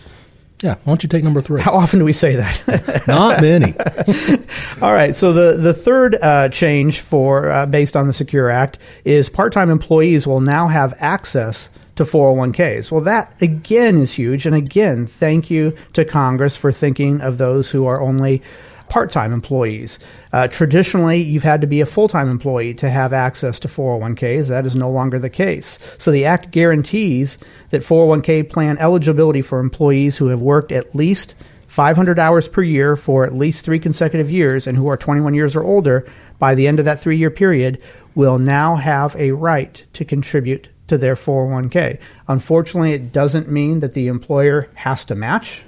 Yeah, 0.61 0.75
why 0.75 0.91
don't 0.91 1.03
you 1.03 1.09
take 1.09 1.23
number 1.23 1.39
three? 1.39 1.61
How 1.61 1.73
often 1.73 1.99
do 1.99 2.05
we 2.05 2.11
say 2.11 2.35
that? 2.35 3.03
Not 3.07 3.41
many. 3.41 3.73
All 4.81 4.91
right. 4.91 5.15
So 5.15 5.31
the 5.31 5.57
the 5.57 5.73
third 5.73 6.15
uh, 6.21 6.49
change 6.49 6.99
for 6.99 7.49
uh, 7.49 7.65
based 7.65 7.95
on 7.95 8.07
the 8.07 8.13
Secure 8.13 8.49
Act 8.49 8.77
is 9.05 9.29
part 9.29 9.53
time 9.53 9.69
employees 9.69 10.27
will 10.27 10.41
now 10.41 10.67
have 10.67 10.93
access 10.99 11.69
to 11.95 12.03
401ks. 12.03 12.91
Well, 12.91 13.01
that 13.01 13.41
again 13.41 13.97
is 13.97 14.13
huge, 14.13 14.45
and 14.45 14.55
again, 14.55 15.05
thank 15.05 15.49
you 15.49 15.75
to 15.93 16.03
Congress 16.03 16.57
for 16.57 16.71
thinking 16.71 17.21
of 17.21 17.37
those 17.37 17.71
who 17.71 17.85
are 17.85 18.01
only 18.01 18.41
part 18.89 19.11
time 19.11 19.31
employees. 19.31 19.99
Uh, 20.33 20.47
traditionally, 20.47 21.21
you've 21.21 21.43
had 21.43 21.61
to 21.61 21.67
be 21.67 21.81
a 21.81 21.85
full 21.85 22.07
time 22.07 22.29
employee 22.29 22.73
to 22.75 22.89
have 22.89 23.13
access 23.13 23.59
to 23.59 23.67
401ks. 23.67 24.47
That 24.47 24.65
is 24.65 24.75
no 24.75 24.89
longer 24.89 25.19
the 25.19 25.29
case. 25.29 25.79
So 25.97 26.11
the 26.11 26.25
Act 26.25 26.51
guarantees 26.51 27.37
that 27.69 27.81
401k 27.81 28.49
plan 28.49 28.77
eligibility 28.77 29.41
for 29.41 29.59
employees 29.59 30.17
who 30.17 30.27
have 30.27 30.41
worked 30.41 30.71
at 30.71 30.95
least 30.95 31.35
500 31.67 32.17
hours 32.17 32.49
per 32.49 32.63
year 32.63 32.95
for 32.95 33.25
at 33.25 33.33
least 33.33 33.63
three 33.63 33.79
consecutive 33.79 34.31
years 34.31 34.65
and 34.65 34.75
who 34.75 34.87
are 34.87 34.97
21 34.97 35.35
years 35.35 35.55
or 35.55 35.63
older 35.63 36.05
by 36.39 36.55
the 36.55 36.67
end 36.67 36.79
of 36.79 36.85
that 36.85 36.99
three 36.99 37.17
year 37.17 37.29
period 37.29 37.81
will 38.15 38.39
now 38.39 38.75
have 38.75 39.15
a 39.17 39.31
right 39.31 39.85
to 39.93 40.03
contribute 40.03 40.67
to 40.87 40.97
their 40.97 41.15
401k. 41.15 41.99
Unfortunately, 42.27 42.93
it 42.93 43.13
doesn't 43.13 43.47
mean 43.47 43.79
that 43.81 43.93
the 43.93 44.07
employer 44.07 44.67
has 44.73 45.05
to 45.05 45.15
match 45.15 45.63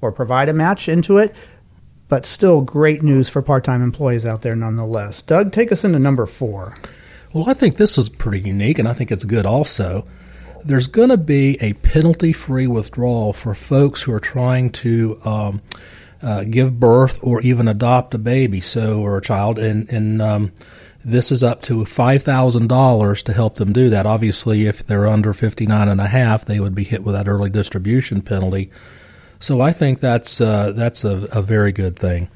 or 0.00 0.12
provide 0.12 0.48
a 0.48 0.52
match 0.52 0.88
into 0.88 1.18
it, 1.18 1.34
but 2.08 2.26
still 2.26 2.60
great 2.60 3.02
news 3.02 3.28
for 3.28 3.42
part 3.42 3.64
time 3.64 3.82
employees 3.82 4.24
out 4.24 4.42
there 4.42 4.56
nonetheless. 4.56 5.22
Doug, 5.22 5.52
take 5.52 5.70
us 5.72 5.84
into 5.84 5.98
number 5.98 6.26
four. 6.26 6.74
Well, 7.34 7.48
I 7.48 7.54
think 7.54 7.76
this 7.76 7.98
is 7.98 8.08
pretty 8.08 8.40
unique, 8.40 8.78
and 8.78 8.88
I 8.88 8.94
think 8.94 9.12
it's 9.12 9.24
good 9.24 9.44
also. 9.44 10.06
There's 10.64 10.86
going 10.86 11.10
to 11.10 11.18
be 11.18 11.58
a 11.60 11.74
penalty 11.74 12.32
free 12.32 12.66
withdrawal 12.66 13.32
for 13.32 13.54
folks 13.54 14.02
who 14.02 14.12
are 14.12 14.20
trying 14.20 14.70
to 14.70 15.20
um, 15.24 15.62
uh, 16.22 16.44
give 16.44 16.80
birth 16.80 17.20
or 17.22 17.40
even 17.42 17.68
adopt 17.68 18.14
a 18.14 18.18
baby, 18.18 18.60
so 18.60 19.00
or 19.00 19.18
a 19.18 19.22
child, 19.22 19.58
and, 19.58 19.88
and 19.90 20.20
um, 20.22 20.52
This 21.04 21.30
is 21.30 21.42
up 21.44 21.62
to 21.62 21.84
$5,000 21.84 23.22
to 23.22 23.32
help 23.32 23.54
them 23.54 23.72
do 23.72 23.88
that. 23.88 24.04
Obviously, 24.04 24.66
if 24.66 24.84
they're 24.84 25.06
under 25.06 25.32
59 25.32 25.88
and 25.88 26.00
a 26.00 26.08
half, 26.08 26.44
they 26.44 26.58
would 26.58 26.74
be 26.74 26.84
hit 26.84 27.04
with 27.04 27.14
that 27.14 27.28
early 27.28 27.50
distribution 27.50 28.20
penalty. 28.20 28.70
So 29.40 29.60
I 29.60 29.72
think 29.72 30.00
that's 30.00 30.40
uh, 30.40 30.72
that's 30.72 31.04
a, 31.04 31.28
a, 31.32 31.42
very 31.42 31.72
good 31.72 31.96
thing. 31.96 32.28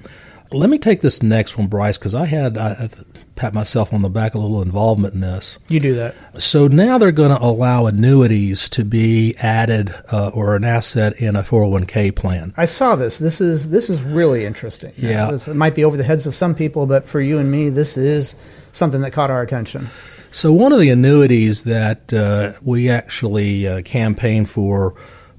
Let 0.53 0.71
me 0.71 0.79
take 0.79 1.01
this 1.01 1.23
next 1.23 1.57
one, 1.57 1.67
Bryce, 1.67 1.99
because 1.99 2.15
I 2.15 2.27
had 2.27 2.57
I, 2.57 2.89
pat 3.35 3.55
myself 3.55 3.93
on 3.93 4.03
the 4.03 4.09
back 4.09 4.35
a 4.35 4.39
little 4.39 4.63
involvement 4.63 5.15
in 5.15 5.21
this. 5.21 5.59
You 5.69 5.81
do 5.81 5.95
that. 5.95 6.15
So 6.39 6.69
now 6.69 6.99
they're 6.99 7.11
going 7.11 7.37
to 7.37 7.43
allow 7.43 7.87
annuities 7.87 8.69
to 8.71 8.85
be 8.85 9.35
added 9.39 9.93
uh, 10.13 10.31
or 10.35 10.55
an 10.55 10.65
asset 10.65 11.21
in 11.21 11.35
a 11.35 11.43
401k 11.43 12.15
plan. 12.15 12.55
I 12.57 12.67
saw 12.67 12.95
this. 12.95 13.19
This 13.19 13.41
is 13.41 13.71
this 13.71 13.91
is 13.91 14.03
really 14.03 14.45
interesting. 14.45 14.93
Yeah, 14.97 15.31
this, 15.31 15.49
it 15.49 15.55
might 15.55 15.75
be 15.75 15.85
over 15.85 15.97
the 15.97 16.05
heads 16.05 16.27
of 16.27 16.35
some 16.35 16.55
people, 16.55 16.87
but 16.87 17.05
for 17.05 17.21
you 17.21 17.39
and 17.39 17.51
me, 17.51 17.69
this 17.69 17.97
is 17.97 18.35
something 18.73 19.01
that 19.01 19.13
caught 19.13 19.31
our 19.31 19.43
attention. 19.43 19.89
So 20.31 20.53
one 20.53 20.73
of 20.73 20.81
the 20.81 20.89
annuities 20.89 21.65
that 21.65 22.13
uh, 22.13 22.53
we 22.63 22.89
actually 22.89 23.69
uh, 23.69 23.83
campaigned 23.83 24.49
for 24.49 24.95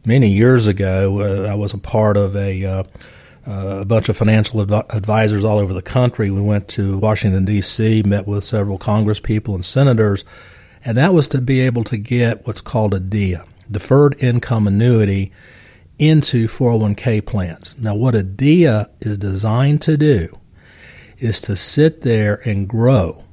many 0.06 0.30
years 0.30 0.68
ago, 0.68 1.20
uh, 1.22 1.52
I 1.52 1.56
was 1.56 1.74
a 1.74 1.78
part 1.78 2.18
of 2.18 2.36
a 2.36 2.66
uh, 2.66 2.84
uh, 3.46 3.80
a 3.82 3.86
bunch 3.86 4.08
of 4.08 4.16
financial 4.16 4.62
adv- 4.62 4.86
advisors 4.90 5.44
all 5.44 5.60
over 5.60 5.74
the 5.74 5.82
country. 5.82 6.32
We 6.32 6.42
went 6.42 6.70
to 6.70 6.98
Washington, 6.98 7.44
D.C., 7.44 8.04
met 8.04 8.26
with 8.26 8.46
several 8.46 8.78
Congress 8.78 9.20
people 9.20 9.54
and 9.54 9.66
senators, 9.66 10.24
and 10.86 10.98
that 10.98 11.14
was 11.14 11.28
to 11.30 11.42
be 11.42 11.60
able 11.60 11.84
to 11.86 11.98
get 11.98 12.48
what's 12.48 12.62
called 12.62 12.94
a 12.94 13.02
DIA, 13.02 13.46
Deferred 13.70 14.16
Income 14.20 14.68
Annuity, 14.68 15.32
into 16.00 16.48
401k 16.48 17.26
plans. 17.26 17.78
Now, 17.78 17.96
what 17.96 18.16
a 18.16 18.24
DIA 18.24 18.90
is 19.02 19.18
designed 19.18 19.82
to 19.84 19.98
do 19.98 20.40
is 21.18 21.40
to 21.42 21.56
sit 21.56 22.02
there 22.02 22.42
and 22.46 22.68
grow 22.68 23.24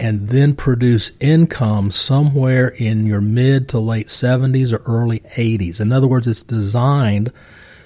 and 0.00 0.30
then 0.30 0.54
produce 0.54 1.12
income 1.20 1.90
somewhere 1.90 2.68
in 2.68 3.06
your 3.06 3.20
mid 3.20 3.68
to 3.68 3.78
late 3.78 4.06
70s 4.06 4.72
or 4.72 4.82
early 4.86 5.20
80s. 5.36 5.78
In 5.78 5.92
other 5.92 6.08
words, 6.08 6.26
it's 6.26 6.42
designed 6.42 7.30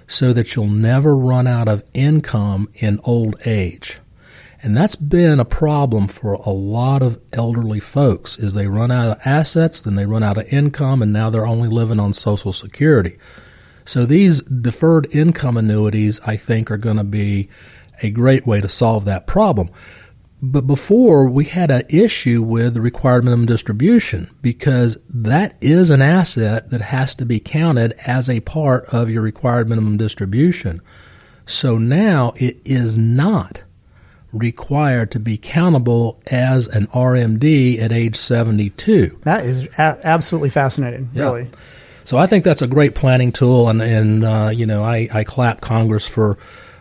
so 0.07 0.33
that 0.33 0.55
you'll 0.55 0.69
never 0.69 1.17
run 1.17 1.49
out 1.49 1.67
of 1.67 1.83
income 1.93 2.69
in 2.75 3.01
old 3.03 3.35
age. 3.45 3.99
And 4.63 4.77
that's 4.77 4.97
been 4.97 5.41
a 5.41 5.45
problem 5.45 6.07
for 6.07 6.35
a 6.35 6.51
lot 6.51 7.03
of 7.03 7.21
elderly 7.33 7.81
folks 7.81 8.39
is 8.39 8.55
they 8.55 8.69
run 8.69 8.93
out 8.93 9.17
of 9.17 9.27
assets, 9.27 9.83
then 9.83 9.97
they 9.97 10.07
run 10.07 10.23
out 10.23 10.39
of 10.39 10.51
income, 10.53 11.03
and 11.03 11.13
now 11.13 11.31
they're 11.31 11.47
only 11.47 11.69
living 11.69 11.99
on 11.99 12.13
Social 12.13 12.53
Security. 12.53 13.19
So 13.85 14.07
these 14.07 14.41
deferred 14.41 15.09
income 15.11 15.57
annuities, 15.57 16.21
I 16.21 16.37
think, 16.37 16.71
are 16.71 16.79
going 16.79 16.97
to 16.97 17.05
be 17.05 17.51
a 18.03 18.11
great 18.11 18.47
way 18.47 18.61
to 18.61 18.69
solve 18.69 19.05
that 19.05 19.27
problem. 19.27 19.69
But 20.47 20.67
before, 20.67 21.27
we 21.27 21.47
had 21.47 21.71
an 21.71 21.85
issue 21.89 22.43
with 22.43 22.75
the 22.75 22.83
required 22.83 23.25
minimum 23.25 23.47
distribution 23.47 24.29
because 24.43 24.99
that 25.09 25.57
is 25.63 25.89
an 25.89 26.03
asset 26.03 26.69
that 26.69 26.83
has 26.83 27.15
to 27.15 27.25
be 27.25 27.41
counted 27.41 27.93
as 28.07 28.29
a 28.29 28.41
part 28.41 28.85
of 28.93 29.09
your 29.09 29.23
required 29.23 29.71
minimum 29.71 29.97
distribution. 29.97 30.83
So 31.47 31.79
now 31.79 32.35
it 32.37 32.59
is 32.63 32.99
not 32.99 33.63
required 34.35 35.11
to 35.13 35.19
be 35.19 35.39
countable 35.39 36.21
as 36.27 36.67
an 36.69 36.89
RMD 36.89 37.81
at 37.81 37.91
age 37.91 38.17
72. 38.17 39.21
That 39.23 39.47
is 39.47 39.65
a- 39.79 39.99
absolutely 40.05 40.51
fascinating, 40.51 41.09
yeah. 41.15 41.23
really. 41.23 41.51
So 42.05 42.19
I 42.19 42.27
think 42.27 42.45
that's 42.45 42.61
a 42.61 42.67
great 42.67 42.95
planning 42.95 43.33
tool, 43.33 43.71
and, 43.71 43.81
and 43.81 44.25
uh, 44.25 44.51
you 44.53 44.67
know 44.67 44.85
I, 44.85 45.09
I 45.11 45.25
clap 45.25 45.63
Congress 45.63 46.07
for 46.07 46.35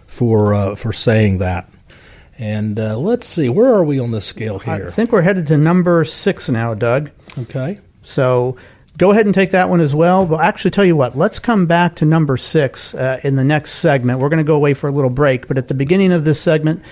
for 0.06 0.54
uh, 0.54 0.76
for 0.76 0.92
saying 0.92 1.38
that. 1.38 1.70
And 2.40 2.80
uh, 2.80 2.98
let's 2.98 3.28
see, 3.28 3.50
where 3.50 3.74
are 3.74 3.84
we 3.84 4.00
on 4.00 4.12
the 4.12 4.22
scale 4.22 4.60
here? 4.60 4.88
I 4.88 4.92
think 4.92 5.12
we're 5.12 5.22
headed 5.22 5.48
to 5.48 5.58
number 5.58 6.04
six 6.04 6.50
now, 6.50 6.74
Doug. 6.74 7.12
Okay. 7.38 7.80
So 8.02 8.58
go 8.98 9.12
ahead 9.12 9.26
and 9.26 9.36
take 9.36 9.52
that 9.52 9.70
one 9.70 9.82
as 9.82 9.94
well. 9.94 10.26
Well, 10.26 10.40
actually, 10.40 10.72
tell 10.72 10.86
you 10.86 10.96
what, 10.96 11.16
let's 11.16 11.40
come 11.40 11.68
back 11.68 11.96
to 11.96 12.06
number 12.06 12.38
six 12.38 12.94
uh, 12.96 13.20
in 13.24 13.36
the 13.36 13.44
next 13.44 13.74
segment. 13.74 14.20
We're 14.20 14.30
going 14.30 14.38
to 14.40 14.44
go 14.44 14.56
away 14.56 14.74
for 14.74 14.88
a 14.88 14.92
little 14.92 15.10
break, 15.10 15.48
but 15.48 15.58
at 15.58 15.68
the 15.68 15.74
beginning 15.74 16.12
of 16.12 16.26
this 16.26 16.42
segment, 16.42 16.84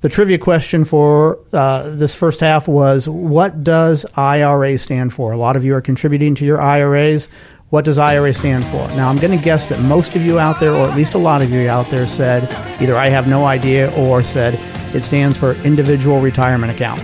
the 0.00 0.08
trivia 0.08 0.38
question 0.38 0.84
for 0.84 1.40
uh, 1.52 1.90
this 1.94 2.14
first 2.14 2.40
half 2.40 2.68
was 2.68 3.08
what 3.08 3.64
does 3.64 4.06
IRA 4.14 4.78
stand 4.78 5.12
for? 5.12 5.32
A 5.32 5.36
lot 5.36 5.56
of 5.56 5.64
you 5.64 5.74
are 5.74 5.80
contributing 5.80 6.36
to 6.36 6.44
your 6.44 6.60
IRAs. 6.60 7.28
What 7.70 7.84
does 7.84 7.98
IRA 7.98 8.32
stand 8.32 8.64
for? 8.64 8.88
Now, 8.96 9.10
I'm 9.10 9.18
going 9.18 9.36
to 9.36 9.44
guess 9.44 9.66
that 9.66 9.78
most 9.80 10.16
of 10.16 10.24
you 10.24 10.38
out 10.38 10.58
there, 10.58 10.72
or 10.72 10.88
at 10.88 10.96
least 10.96 11.12
a 11.12 11.18
lot 11.18 11.42
of 11.42 11.50
you 11.50 11.68
out 11.68 11.90
there, 11.90 12.06
said 12.06 12.50
either 12.80 12.96
I 12.96 13.10
have 13.10 13.28
no 13.28 13.44
idea 13.44 13.94
or 13.94 14.22
said 14.22 14.54
it 14.94 15.04
stands 15.04 15.36
for 15.36 15.52
Individual 15.56 16.18
Retirement 16.22 16.72
Account. 16.72 17.00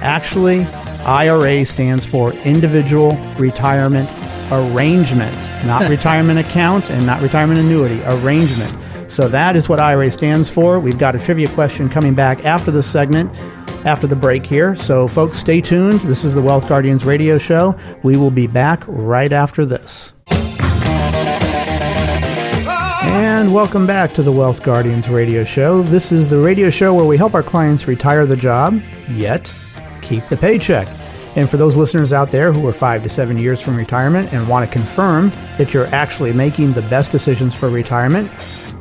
Actually, 0.00 0.64
IRA 1.04 1.66
stands 1.66 2.06
for 2.06 2.32
Individual 2.32 3.18
Retirement 3.36 4.08
Arrangement, 4.50 5.36
not 5.66 5.86
retirement 5.90 6.38
account 6.38 6.90
and 6.90 7.04
not 7.04 7.20
retirement 7.20 7.60
annuity, 7.60 8.02
arrangement. 8.04 8.74
So 9.12 9.28
that 9.28 9.56
is 9.56 9.68
what 9.68 9.78
IRA 9.78 10.10
stands 10.10 10.48
for. 10.48 10.80
We've 10.80 10.98
got 10.98 11.14
a 11.14 11.18
trivia 11.18 11.48
question 11.48 11.90
coming 11.90 12.14
back 12.14 12.46
after 12.46 12.70
the 12.70 12.82
segment 12.82 13.30
after 13.84 14.06
the 14.06 14.16
break 14.16 14.46
here. 14.46 14.74
So, 14.74 15.08
folks, 15.08 15.38
stay 15.38 15.60
tuned. 15.60 16.00
This 16.00 16.24
is 16.24 16.34
the 16.34 16.42
Wealth 16.42 16.68
Guardians 16.68 17.04
radio 17.04 17.38
show. 17.38 17.76
We 18.02 18.16
will 18.16 18.30
be 18.30 18.46
back 18.46 18.82
right 18.86 19.32
after 19.32 19.64
this. 19.64 20.14
And 23.04 23.52
welcome 23.52 23.86
back 23.86 24.12
to 24.14 24.22
the 24.22 24.32
Wealth 24.32 24.62
Guardians 24.62 25.08
radio 25.08 25.44
show. 25.44 25.82
This 25.82 26.12
is 26.12 26.28
the 26.28 26.38
radio 26.38 26.70
show 26.70 26.94
where 26.94 27.04
we 27.04 27.16
help 27.16 27.34
our 27.34 27.42
clients 27.42 27.88
retire 27.88 28.24
the 28.24 28.36
job, 28.36 28.80
yet 29.10 29.52
keep 30.00 30.26
the 30.26 30.36
paycheck. 30.36 30.88
And 31.34 31.48
for 31.48 31.56
those 31.56 31.76
listeners 31.76 32.12
out 32.12 32.30
there 32.30 32.52
who 32.52 32.66
are 32.68 32.72
five 32.72 33.02
to 33.02 33.08
seven 33.08 33.38
years 33.38 33.60
from 33.60 33.76
retirement 33.76 34.32
and 34.32 34.46
want 34.48 34.68
to 34.68 34.72
confirm 34.72 35.30
that 35.56 35.72
you're 35.72 35.86
actually 35.86 36.32
making 36.32 36.72
the 36.72 36.82
best 36.82 37.10
decisions 37.10 37.54
for 37.54 37.68
retirement, 37.68 38.30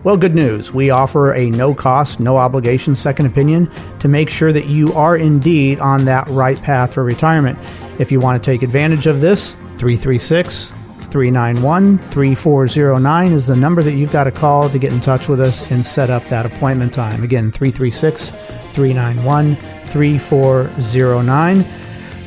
well, 0.03 0.17
good 0.17 0.33
news. 0.33 0.71
We 0.71 0.89
offer 0.89 1.33
a 1.33 1.49
no 1.51 1.75
cost, 1.75 2.19
no 2.19 2.37
obligation 2.37 2.95
second 2.95 3.27
opinion 3.27 3.69
to 3.99 4.07
make 4.07 4.29
sure 4.29 4.51
that 4.51 4.65
you 4.65 4.91
are 4.93 5.15
indeed 5.15 5.79
on 5.79 6.05
that 6.05 6.27
right 6.29 6.59
path 6.61 6.93
for 6.93 7.03
retirement. 7.03 7.59
If 7.99 8.11
you 8.11 8.19
want 8.19 8.41
to 8.41 8.51
take 8.51 8.63
advantage 8.63 9.05
of 9.05 9.21
this, 9.21 9.53
336 9.77 10.69
391 11.11 11.99
3409 11.99 13.31
is 13.31 13.45
the 13.45 13.55
number 13.55 13.83
that 13.83 13.93
you've 13.93 14.11
got 14.11 14.23
to 14.23 14.31
call 14.31 14.69
to 14.69 14.79
get 14.79 14.93
in 14.93 15.01
touch 15.01 15.27
with 15.27 15.39
us 15.41 15.69
and 15.71 15.85
set 15.85 16.09
up 16.09 16.25
that 16.25 16.45
appointment 16.45 16.93
time. 16.93 17.23
Again, 17.23 17.51
336 17.51 18.29
391 18.71 19.55
3409. 19.87 21.65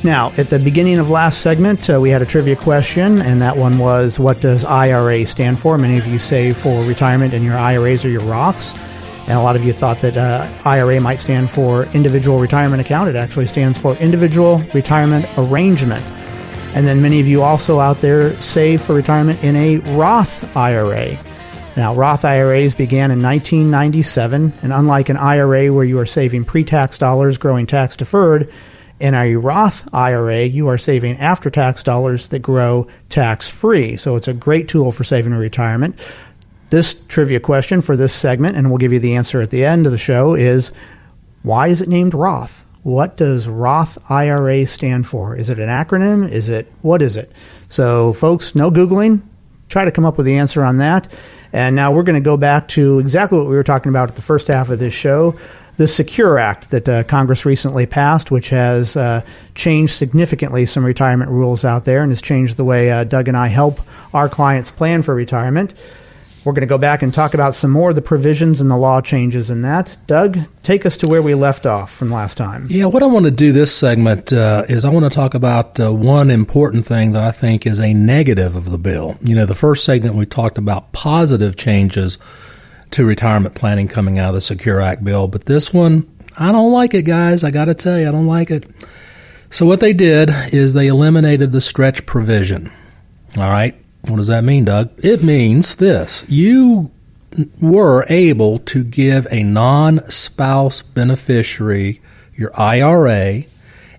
Now, 0.04 0.32
at 0.36 0.50
the 0.50 0.58
beginning 0.58 0.98
of 0.98 1.08
last 1.08 1.40
segment, 1.40 1.88
uh, 1.88 1.98
we 1.98 2.10
had 2.10 2.20
a 2.20 2.26
trivia 2.26 2.56
question, 2.56 3.22
and 3.22 3.40
that 3.40 3.56
one 3.56 3.78
was 3.78 4.18
what 4.18 4.38
does 4.38 4.62
IRA 4.62 5.24
stand 5.24 5.58
for? 5.58 5.78
Many 5.78 5.96
of 5.96 6.06
you 6.06 6.18
say 6.18 6.52
for 6.52 6.84
retirement 6.84 7.32
and 7.32 7.42
your 7.42 7.56
IRAs 7.56 8.04
or 8.04 8.10
your 8.10 8.20
Roths. 8.20 8.76
And 9.22 9.32
a 9.32 9.40
lot 9.40 9.56
of 9.56 9.64
you 9.64 9.72
thought 9.72 10.02
that 10.02 10.18
uh, 10.18 10.46
IRA 10.66 11.00
might 11.00 11.20
stand 11.20 11.50
for 11.50 11.84
individual 11.94 12.38
retirement 12.38 12.82
account. 12.82 13.08
It 13.08 13.16
actually 13.16 13.46
stands 13.46 13.78
for 13.78 13.96
individual 13.96 14.58
retirement 14.74 15.26
arrangement. 15.38 16.04
And 16.74 16.86
then 16.86 17.00
many 17.00 17.18
of 17.18 17.26
you 17.26 17.42
also 17.42 17.80
out 17.80 18.02
there 18.02 18.34
save 18.42 18.82
for 18.82 18.94
retirement 18.94 19.42
in 19.42 19.56
a 19.56 19.78
Roth 19.96 20.54
IRA. 20.54 21.16
Now, 21.78 21.94
Roth 21.94 22.26
IRAs 22.26 22.74
began 22.74 23.10
in 23.10 23.22
1997, 23.22 24.52
and 24.60 24.72
unlike 24.74 25.08
an 25.08 25.16
IRA 25.16 25.72
where 25.72 25.84
you 25.84 25.98
are 25.98 26.04
saving 26.04 26.44
pre 26.44 26.62
tax 26.62 26.98
dollars 26.98 27.38
growing 27.38 27.66
tax 27.66 27.96
deferred, 27.96 28.52
in 29.04 29.12
a 29.12 29.36
Roth 29.36 29.86
IRA, 29.92 30.44
you 30.44 30.68
are 30.68 30.78
saving 30.78 31.18
after 31.18 31.50
tax 31.50 31.82
dollars 31.82 32.28
that 32.28 32.38
grow 32.38 32.88
tax 33.10 33.50
free. 33.50 33.98
So 33.98 34.16
it's 34.16 34.28
a 34.28 34.32
great 34.32 34.66
tool 34.66 34.92
for 34.92 35.04
saving 35.04 35.34
in 35.34 35.38
retirement. 35.38 36.00
This 36.70 36.94
trivia 37.06 37.38
question 37.38 37.82
for 37.82 37.98
this 37.98 38.14
segment, 38.14 38.56
and 38.56 38.70
we'll 38.70 38.78
give 38.78 38.94
you 38.94 38.98
the 38.98 39.16
answer 39.16 39.42
at 39.42 39.50
the 39.50 39.62
end 39.62 39.84
of 39.84 39.92
the 39.92 39.98
show, 39.98 40.32
is 40.32 40.72
why 41.42 41.68
is 41.68 41.82
it 41.82 41.88
named 41.90 42.14
Roth? 42.14 42.64
What 42.82 43.18
does 43.18 43.46
Roth 43.46 43.98
IRA 44.10 44.66
stand 44.66 45.06
for? 45.06 45.36
Is 45.36 45.50
it 45.50 45.58
an 45.58 45.68
acronym? 45.68 46.26
Is 46.26 46.48
it 46.48 46.72
what 46.80 47.02
is 47.02 47.14
it? 47.16 47.30
So, 47.68 48.14
folks, 48.14 48.54
no 48.54 48.70
Googling. 48.70 49.20
Try 49.68 49.84
to 49.84 49.92
come 49.92 50.06
up 50.06 50.16
with 50.16 50.24
the 50.24 50.38
answer 50.38 50.64
on 50.64 50.78
that. 50.78 51.12
And 51.52 51.76
now 51.76 51.92
we're 51.92 52.04
going 52.04 52.14
to 52.14 52.24
go 52.24 52.38
back 52.38 52.68
to 52.68 53.00
exactly 53.00 53.36
what 53.36 53.48
we 53.48 53.54
were 53.54 53.64
talking 53.64 53.90
about 53.90 54.08
at 54.08 54.16
the 54.16 54.22
first 54.22 54.46
half 54.48 54.70
of 54.70 54.78
this 54.78 54.94
show 54.94 55.38
the 55.76 55.88
Secure 55.88 56.38
Act 56.38 56.70
that 56.70 56.88
uh, 56.88 57.02
Congress 57.04 57.44
recently 57.44 57.86
passed, 57.86 58.30
which 58.30 58.50
has 58.50 58.96
uh, 58.96 59.22
changed 59.54 59.94
significantly 59.94 60.66
some 60.66 60.84
retirement 60.84 61.30
rules 61.30 61.64
out 61.64 61.84
there 61.84 62.02
and 62.02 62.12
has 62.12 62.22
changed 62.22 62.56
the 62.56 62.64
way 62.64 62.90
uh, 62.90 63.04
Doug 63.04 63.28
and 63.28 63.36
I 63.36 63.48
help 63.48 63.80
our 64.12 64.28
clients 64.28 64.70
plan 64.70 65.02
for 65.02 65.14
retirement. 65.14 65.74
We're 66.44 66.52
going 66.52 66.60
to 66.60 66.66
go 66.66 66.76
back 66.76 67.02
and 67.02 67.12
talk 67.12 67.32
about 67.32 67.54
some 67.54 67.70
more 67.70 67.88
of 67.88 67.96
the 67.96 68.02
provisions 68.02 68.60
and 68.60 68.70
the 68.70 68.76
law 68.76 69.00
changes 69.00 69.48
in 69.48 69.62
that. 69.62 69.96
Doug, 70.06 70.40
take 70.62 70.84
us 70.84 70.98
to 70.98 71.08
where 71.08 71.22
we 71.22 71.34
left 71.34 71.64
off 71.64 71.90
from 71.90 72.10
last 72.10 72.36
time. 72.36 72.66
Yeah, 72.68 72.84
what 72.84 73.02
I 73.02 73.06
want 73.06 73.24
to 73.24 73.30
do 73.30 73.50
this 73.50 73.74
segment 73.74 74.30
uh, 74.30 74.64
is 74.68 74.84
I 74.84 74.90
want 74.90 75.10
to 75.10 75.10
talk 75.10 75.32
about 75.32 75.80
uh, 75.80 75.90
one 75.90 76.28
important 76.28 76.84
thing 76.84 77.12
that 77.12 77.22
I 77.22 77.30
think 77.30 77.66
is 77.66 77.80
a 77.80 77.94
negative 77.94 78.56
of 78.56 78.70
the 78.70 78.76
bill. 78.76 79.16
You 79.22 79.34
know, 79.34 79.46
the 79.46 79.54
first 79.54 79.84
segment 79.84 80.16
we 80.16 80.26
talked 80.26 80.58
about 80.58 80.92
positive 80.92 81.56
changes 81.56 82.18
to 82.94 83.04
retirement 83.04 83.56
planning 83.56 83.88
coming 83.88 84.18
out 84.18 84.28
of 84.28 84.34
the 84.34 84.40
Secure 84.40 84.80
Act 84.80 85.02
bill. 85.02 85.26
But 85.26 85.46
this 85.46 85.74
one, 85.74 86.08
I 86.38 86.52
don't 86.52 86.72
like 86.72 86.94
it, 86.94 87.02
guys. 87.02 87.42
I 87.42 87.50
got 87.50 87.66
to 87.66 87.74
tell 87.74 87.98
you, 87.98 88.08
I 88.08 88.12
don't 88.12 88.26
like 88.26 88.50
it. 88.50 88.68
So, 89.50 89.66
what 89.66 89.80
they 89.80 89.92
did 89.92 90.30
is 90.52 90.74
they 90.74 90.86
eliminated 90.86 91.52
the 91.52 91.60
stretch 91.60 92.06
provision. 92.06 92.72
All 93.38 93.50
right. 93.50 93.74
What 94.02 94.16
does 94.16 94.28
that 94.28 94.44
mean, 94.44 94.64
Doug? 94.64 94.92
It 94.98 95.22
means 95.22 95.76
this 95.76 96.24
you 96.28 96.92
were 97.60 98.06
able 98.08 98.60
to 98.60 98.84
give 98.84 99.26
a 99.30 99.42
non 99.42 99.98
spouse 100.08 100.82
beneficiary 100.82 102.00
your 102.34 102.52
IRA, 102.58 103.44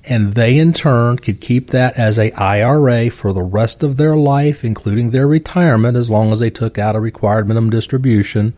and 0.07 0.33
they 0.33 0.57
in 0.57 0.71
turn 0.71 1.17
could 1.17 1.41
keep 1.41 1.67
that 1.67 1.97
as 1.97 2.17
a 2.17 2.31
IRA 2.33 3.09
for 3.09 3.33
the 3.33 3.41
rest 3.41 3.83
of 3.83 3.97
their 3.97 4.15
life, 4.15 4.63
including 4.63 5.11
their 5.11 5.27
retirement, 5.27 5.97
as 5.97 6.09
long 6.09 6.31
as 6.31 6.39
they 6.39 6.49
took 6.49 6.77
out 6.77 6.95
a 6.95 6.99
required 6.99 7.47
minimum 7.47 7.69
distribution 7.69 8.53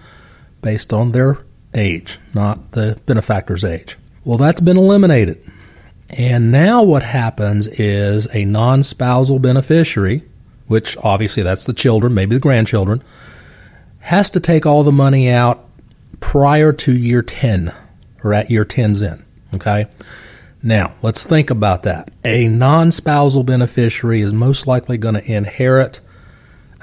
based 0.61 0.93
on 0.93 1.11
their 1.11 1.39
age, 1.73 2.19
not 2.33 2.71
the 2.71 2.99
benefactor's 3.05 3.63
age. 3.63 3.97
Well, 4.23 4.37
that's 4.37 4.61
been 4.61 4.77
eliminated. 4.77 5.41
And 6.09 6.51
now 6.51 6.83
what 6.83 7.03
happens 7.03 7.67
is 7.67 8.27
a 8.33 8.45
non 8.45 8.83
spousal 8.83 9.39
beneficiary, 9.39 10.23
which 10.67 10.97
obviously 10.97 11.43
that's 11.43 11.65
the 11.65 11.73
children, 11.73 12.13
maybe 12.13 12.35
the 12.35 12.41
grandchildren, 12.41 13.03
has 14.01 14.29
to 14.31 14.39
take 14.39 14.65
all 14.65 14.83
the 14.83 14.91
money 14.91 15.29
out 15.29 15.65
prior 16.19 16.71
to 16.71 16.91
year 16.91 17.21
10 17.21 17.73
or 18.23 18.33
at 18.33 18.49
year 18.49 18.65
10's 18.65 19.01
in. 19.01 19.25
Okay? 19.53 19.87
Now, 20.63 20.93
let's 21.01 21.25
think 21.25 21.49
about 21.49 21.83
that. 21.83 22.09
A 22.23 22.47
non 22.47 22.91
spousal 22.91 23.43
beneficiary 23.43 24.21
is 24.21 24.33
most 24.33 24.65
likely 24.65 24.97
going 24.97 25.15
to 25.15 25.31
inherit 25.31 25.99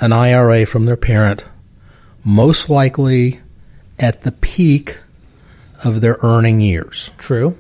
an 0.01 0.13
IRA 0.13 0.67
from 0.67 0.87
their 0.87 0.97
parent, 0.97 1.47
most 2.25 2.69
likely 2.69 3.41
at 3.99 4.23
the 4.23 4.33
peak 4.33 4.99
of 5.85 6.01
their 6.01 6.17
earning 6.23 6.61
years. 6.61 7.13
True. 7.19 7.57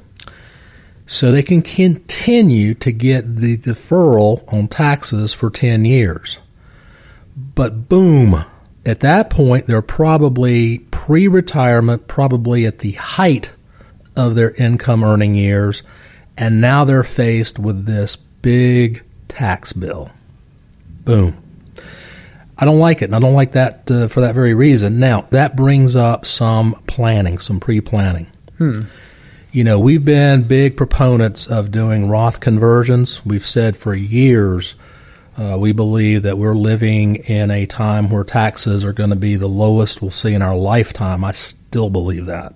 So 1.06 1.30
they 1.30 1.42
can 1.42 1.62
continue 1.62 2.74
to 2.74 2.92
get 2.92 3.36
the 3.36 3.58
deferral 3.58 4.50
on 4.52 4.68
taxes 4.68 5.34
for 5.34 5.50
10 5.50 5.84
years. 5.84 6.40
But 7.36 7.88
boom, 7.88 8.44
at 8.86 9.00
that 9.00 9.28
point, 9.28 9.66
they're 9.66 9.82
probably 9.82 10.78
pre 10.90 11.28
retirement, 11.28 12.08
probably 12.08 12.64
at 12.64 12.78
the 12.78 12.92
height 12.92 13.52
of 14.16 14.34
their 14.34 14.52
income 14.52 15.04
earning 15.04 15.34
years, 15.34 15.82
and 16.38 16.60
now 16.60 16.84
they're 16.84 17.02
faced 17.02 17.58
with 17.58 17.86
this 17.86 18.16
big 18.16 19.02
tax 19.28 19.72
bill. 19.72 20.10
Boom. 21.04 21.43
I 22.56 22.64
don't 22.64 22.78
like 22.78 23.02
it, 23.02 23.06
and 23.06 23.16
I 23.16 23.18
don't 23.18 23.34
like 23.34 23.52
that 23.52 23.90
uh, 23.90 24.08
for 24.08 24.20
that 24.20 24.34
very 24.34 24.54
reason. 24.54 25.00
Now, 25.00 25.22
that 25.30 25.56
brings 25.56 25.96
up 25.96 26.24
some 26.24 26.74
planning, 26.86 27.38
some 27.38 27.60
pre 27.60 27.80
planning. 27.80 28.26
Hmm. 28.58 28.82
You 29.50 29.64
know, 29.64 29.78
we've 29.78 30.04
been 30.04 30.44
big 30.44 30.76
proponents 30.76 31.46
of 31.46 31.70
doing 31.70 32.08
Roth 32.08 32.40
conversions. 32.40 33.24
We've 33.24 33.46
said 33.46 33.76
for 33.76 33.94
years 33.94 34.74
uh, 35.36 35.56
we 35.58 35.72
believe 35.72 36.22
that 36.22 36.38
we're 36.38 36.54
living 36.54 37.16
in 37.16 37.50
a 37.50 37.66
time 37.66 38.10
where 38.10 38.24
taxes 38.24 38.84
are 38.84 38.92
going 38.92 39.10
to 39.10 39.16
be 39.16 39.36
the 39.36 39.48
lowest 39.48 40.00
we'll 40.00 40.10
see 40.10 40.32
in 40.32 40.42
our 40.42 40.56
lifetime. 40.56 41.24
I 41.24 41.32
still 41.32 41.90
believe 41.90 42.26
that. 42.26 42.54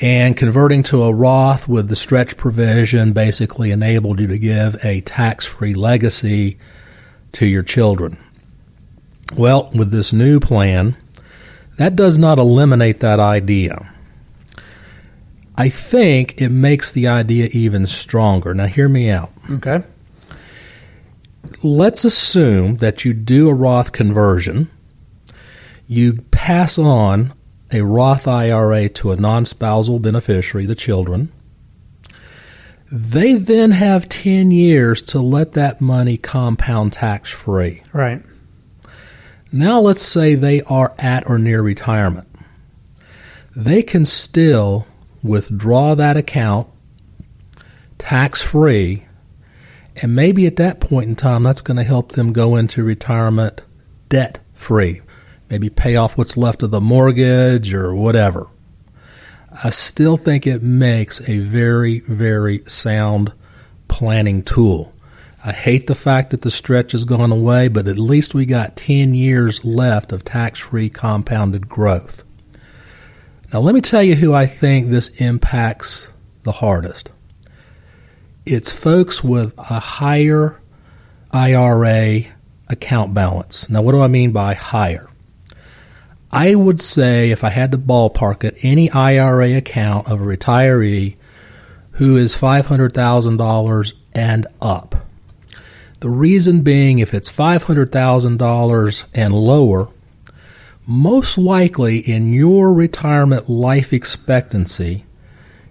And 0.00 0.36
converting 0.36 0.84
to 0.84 1.04
a 1.04 1.12
Roth 1.12 1.66
with 1.68 1.88
the 1.88 1.96
stretch 1.96 2.36
provision 2.36 3.12
basically 3.12 3.72
enabled 3.72 4.20
you 4.20 4.26
to 4.28 4.38
give 4.38 4.82
a 4.84 5.00
tax 5.02 5.44
free 5.44 5.74
legacy 5.74 6.58
to 7.32 7.46
your 7.46 7.62
children. 7.62 8.16
Well, 9.36 9.70
with 9.74 9.90
this 9.90 10.12
new 10.12 10.40
plan, 10.40 10.96
that 11.76 11.96
does 11.96 12.18
not 12.18 12.38
eliminate 12.38 13.00
that 13.00 13.20
idea. 13.20 13.92
I 15.56 15.68
think 15.68 16.40
it 16.40 16.50
makes 16.50 16.92
the 16.92 17.08
idea 17.08 17.48
even 17.52 17.86
stronger. 17.86 18.54
Now, 18.54 18.66
hear 18.66 18.88
me 18.88 19.10
out. 19.10 19.32
Okay. 19.50 19.82
Let's 21.62 22.04
assume 22.04 22.76
that 22.76 23.04
you 23.04 23.12
do 23.12 23.48
a 23.48 23.54
Roth 23.54 23.92
conversion, 23.92 24.70
you 25.86 26.22
pass 26.30 26.78
on 26.78 27.32
a 27.72 27.82
Roth 27.82 28.28
IRA 28.28 28.88
to 28.90 29.10
a 29.10 29.16
non 29.16 29.44
spousal 29.44 29.98
beneficiary, 29.98 30.66
the 30.66 30.74
children. 30.74 31.32
They 32.90 33.34
then 33.34 33.72
have 33.72 34.08
10 34.08 34.50
years 34.50 35.02
to 35.02 35.20
let 35.20 35.52
that 35.52 35.80
money 35.80 36.16
compound 36.16 36.92
tax 36.94 37.30
free. 37.30 37.82
Right. 37.92 38.22
Now 39.50 39.80
let's 39.80 40.02
say 40.02 40.34
they 40.34 40.60
are 40.62 40.94
at 40.98 41.28
or 41.28 41.38
near 41.38 41.62
retirement. 41.62 42.28
They 43.56 43.82
can 43.82 44.04
still 44.04 44.86
withdraw 45.22 45.94
that 45.94 46.16
account 46.16 46.68
tax 47.96 48.42
free, 48.42 49.06
and 50.00 50.14
maybe 50.14 50.46
at 50.46 50.56
that 50.56 50.80
point 50.80 51.08
in 51.08 51.16
time, 51.16 51.42
that's 51.42 51.62
going 51.62 51.76
to 51.78 51.84
help 51.84 52.12
them 52.12 52.32
go 52.32 52.56
into 52.56 52.84
retirement 52.84 53.62
debt 54.08 54.38
free. 54.54 55.00
Maybe 55.50 55.70
pay 55.70 55.96
off 55.96 56.16
what's 56.16 56.36
left 56.36 56.62
of 56.62 56.70
the 56.70 56.80
mortgage 56.80 57.72
or 57.72 57.94
whatever. 57.94 58.48
I 59.64 59.70
still 59.70 60.16
think 60.16 60.46
it 60.46 60.62
makes 60.62 61.26
a 61.28 61.38
very, 61.38 62.00
very 62.00 62.62
sound 62.66 63.32
planning 63.88 64.42
tool. 64.42 64.92
I 65.44 65.52
hate 65.52 65.86
the 65.86 65.94
fact 65.94 66.30
that 66.30 66.42
the 66.42 66.50
stretch 66.50 66.92
has 66.92 67.04
gone 67.04 67.30
away, 67.30 67.68
but 67.68 67.86
at 67.86 67.98
least 67.98 68.34
we 68.34 68.44
got 68.44 68.76
10 68.76 69.14
years 69.14 69.64
left 69.64 70.12
of 70.12 70.24
tax 70.24 70.58
free 70.58 70.90
compounded 70.90 71.68
growth. 71.68 72.24
Now, 73.52 73.60
let 73.60 73.74
me 73.74 73.80
tell 73.80 74.02
you 74.02 74.16
who 74.16 74.34
I 74.34 74.46
think 74.46 74.88
this 74.88 75.08
impacts 75.20 76.10
the 76.42 76.52
hardest. 76.52 77.12
It's 78.44 78.72
folks 78.72 79.22
with 79.22 79.56
a 79.58 79.78
higher 79.78 80.60
IRA 81.32 82.22
account 82.68 83.14
balance. 83.14 83.70
Now, 83.70 83.82
what 83.82 83.92
do 83.92 84.02
I 84.02 84.08
mean 84.08 84.32
by 84.32 84.54
higher? 84.54 85.08
I 86.32 86.56
would 86.56 86.80
say, 86.80 87.30
if 87.30 87.44
I 87.44 87.50
had 87.50 87.70
to 87.72 87.78
ballpark 87.78 88.44
it, 88.44 88.58
any 88.62 88.90
IRA 88.90 89.56
account 89.56 90.08
of 90.10 90.20
a 90.20 90.24
retiree 90.24 91.16
who 91.92 92.16
is 92.16 92.34
$500,000 92.34 93.92
and 94.14 94.46
up 94.60 95.07
the 96.00 96.10
reason 96.10 96.62
being, 96.62 97.00
if 97.00 97.12
it's 97.12 97.30
$500,000 97.30 99.04
and 99.14 99.34
lower, 99.34 99.88
most 100.86 101.36
likely 101.36 101.98
in 101.98 102.32
your 102.32 102.72
retirement 102.72 103.48
life 103.48 103.92
expectancy, 103.92 105.04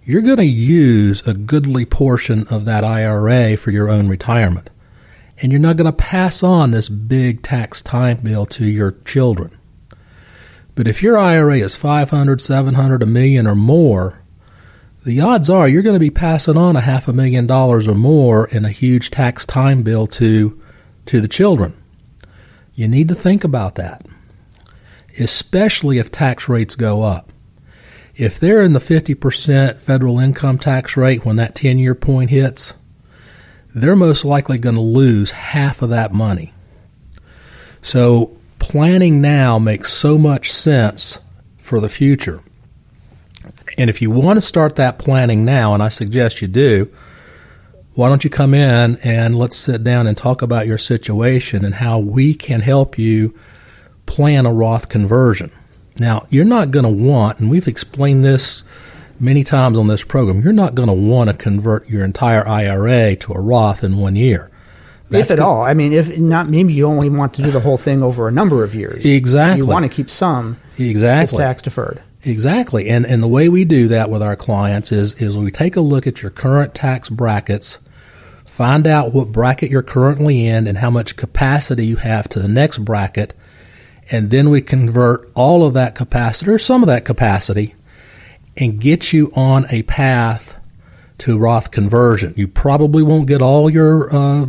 you're 0.04 0.22
going 0.22 0.38
to 0.38 0.46
use 0.46 1.28
a 1.28 1.34
goodly 1.34 1.86
portion 1.86 2.46
of 2.50 2.66
that 2.66 2.84
IRA 2.84 3.58
for 3.58 3.72
your 3.72 3.90
own 3.90 4.08
retirement. 4.08 4.70
And 5.42 5.52
you're 5.52 5.62
not 5.62 5.78
going 5.78 5.92
to 5.92 5.98
pass 5.98 6.44
on 6.44 6.72
this 6.72 6.90
big 6.90 7.42
tax 7.42 7.82
time 7.82 8.18
bill 8.18 8.46
to 8.48 8.66
your 8.66 8.92
children. 9.06 9.58
But 10.76 10.88
if 10.88 11.02
your 11.02 11.18
IRA 11.18 11.58
is 11.58 11.76
500, 11.76 12.40
700, 12.40 13.02
a 13.02 13.06
million 13.06 13.48
or 13.48 13.56
more, 13.56 14.20
the 15.08 15.22
odds 15.22 15.50
are 15.50 15.70
you're 15.70 15.84
going 15.84 15.96
to 15.96 16.02
be 16.02 16.10
passing 16.10 16.58
on 16.58 16.76
a 16.76 16.82
half 16.82 17.08
a 17.08 17.14
million 17.14 17.48
dollars 17.48 17.88
or 17.88 17.96
more 17.96 18.46
in 18.50 18.66
a 18.66 18.70
huge 18.70 19.10
tax 19.10 19.46
time 19.46 19.82
bill 19.82 20.06
to 20.06 20.62
to 21.06 21.22
the 21.22 21.30
children. 21.30 21.74
You 22.76 22.90
need 22.90 23.08
to 23.08 23.16
think 23.16 23.46
about 23.46 23.76
that, 23.76 24.06
especially 25.18 25.98
if 25.98 26.12
tax 26.12 26.50
rates 26.50 26.76
go 26.76 27.04
up. 27.04 27.32
If 28.16 28.38
they're 28.38 28.62
in 28.62 28.74
the 28.74 28.80
50% 28.80 29.80
federal 29.80 30.20
income 30.20 30.58
tax 30.58 30.98
rate 30.98 31.24
when 31.24 31.38
that 31.38 31.56
10 31.56 31.80
year 31.80 31.96
point 31.96 32.30
hits, 32.30 32.76
they're 33.74 33.96
most 33.96 34.26
likely 34.26 34.58
going 34.58 34.76
to 34.76 34.82
lose 34.82 35.32
half 35.32 35.82
of 35.82 35.90
that 35.90 36.12
money. 36.12 36.52
So, 37.82 38.36
planning 38.60 39.22
now 39.22 39.58
makes 39.58 39.94
so 39.94 40.18
much 40.18 40.52
sense 40.52 41.22
for 41.60 41.80
the 41.80 41.88
future. 41.88 42.42
And 43.78 43.90
if 43.90 44.02
you 44.02 44.10
want 44.10 44.38
to 44.38 44.42
start 44.42 44.76
that 44.78 44.98
planning 44.98 45.46
now, 45.46 45.74
and 45.74 45.84
I 45.84 45.90
suggest 45.90 46.42
you 46.42 46.48
do, 46.48 46.92
why 47.94 48.10
don't 48.10 48.24
you 48.24 48.30
come 48.30 48.54
in 48.54 48.98
and 49.04 49.38
let's 49.38 49.56
sit 49.56 49.84
down 49.84 50.08
and 50.08 50.16
talk 50.16 50.42
about 50.42 50.68
your 50.68 50.78
situation 50.78 51.66
and 51.66 51.76
how 51.76 52.00
we 52.00 52.34
can 52.34 52.62
help 52.62 52.98
you 52.98 53.38
plan 54.06 54.46
a 54.46 54.54
Roth 54.54 54.90
conversion. 54.90 55.52
Now, 56.00 56.26
you're 56.30 56.46
not 56.46 56.72
going 56.72 56.86
to 56.86 56.92
want, 56.92 57.40
and 57.40 57.50
we've 57.50 57.68
explained 57.68 58.24
this 58.24 58.64
many 59.20 59.44
times 59.44 59.78
on 59.78 59.88
this 59.88 60.04
program, 60.04 60.42
you're 60.42 60.54
not 60.54 60.76
going 60.76 60.90
to 60.90 60.94
want 60.94 61.30
to 61.30 61.36
convert 61.36 61.90
your 61.90 62.04
entire 62.04 62.48
IRA 62.48 63.16
to 63.16 63.34
a 63.34 63.40
Roth 63.40 63.84
in 63.84 63.98
one 63.98 64.16
year. 64.16 64.52
That's 65.10 65.32
if 65.32 65.40
at 65.40 65.44
all. 65.44 65.62
I 65.62 65.74
mean, 65.74 65.94
if 65.94 66.18
not, 66.18 66.50
maybe 66.50 66.74
you 66.74 66.86
only 66.86 67.10
want 67.10 67.34
to 67.36 67.42
do 67.42 67.50
the 67.50 67.62
whole 67.62 67.78
thing 67.78 68.04
over 68.04 68.28
a 68.28 68.32
number 68.32 68.64
of 68.64 68.76
years. 68.76 69.06
Exactly. 69.06 69.66
You 69.66 69.72
want 69.72 69.84
to 69.84 69.90
keep 69.90 70.10
some. 70.10 70.58
Exactly. 70.78 71.38
tax 71.38 71.62
deferred. 71.62 72.02
Exactly. 72.28 72.90
And 72.90 73.06
and 73.06 73.24
the 73.24 73.28
way 73.28 73.48
we 73.48 73.64
do 73.64 73.88
that 73.88 74.10
with 74.10 74.22
our 74.22 74.36
clients 74.36 74.92
is 74.92 75.14
is 75.16 75.38
we 75.38 75.50
take 75.50 75.78
a 75.78 75.82
look 75.82 76.06
at 76.06 76.22
your 76.22 76.30
current 76.32 76.76
tax 76.76 77.10
brackets, 77.10 77.80
find 78.46 78.86
out 78.86 79.14
what 79.14 79.32
bracket 79.32 79.72
you're 79.72 79.82
currently 79.82 80.46
in 80.46 80.68
and 80.68 80.80
how 80.80 80.90
much 80.90 81.16
capacity 81.16 81.86
you 81.86 81.96
have 81.96 82.28
to 82.30 82.40
the 82.40 82.50
next 82.50 82.80
bracket, 82.80 83.34
and 84.12 84.30
then 84.30 84.50
we 84.50 84.60
convert 84.62 85.32
all 85.36 85.64
of 85.66 85.74
that 85.76 85.96
capacity 85.96 86.52
or 86.52 86.58
some 86.58 86.84
of 86.84 86.88
that 86.88 87.06
capacity 87.06 87.76
and 88.58 88.82
get 88.82 89.14
you 89.14 89.32
on 89.34 89.66
a 89.70 89.84
path 89.84 90.56
to 91.20 91.38
Roth 91.38 91.72
conversion. 91.72 92.34
You 92.36 92.50
probably 92.50 93.04
won't 93.04 93.28
get 93.28 93.42
all 93.42 93.70
your 93.70 94.14
uh, 94.14 94.48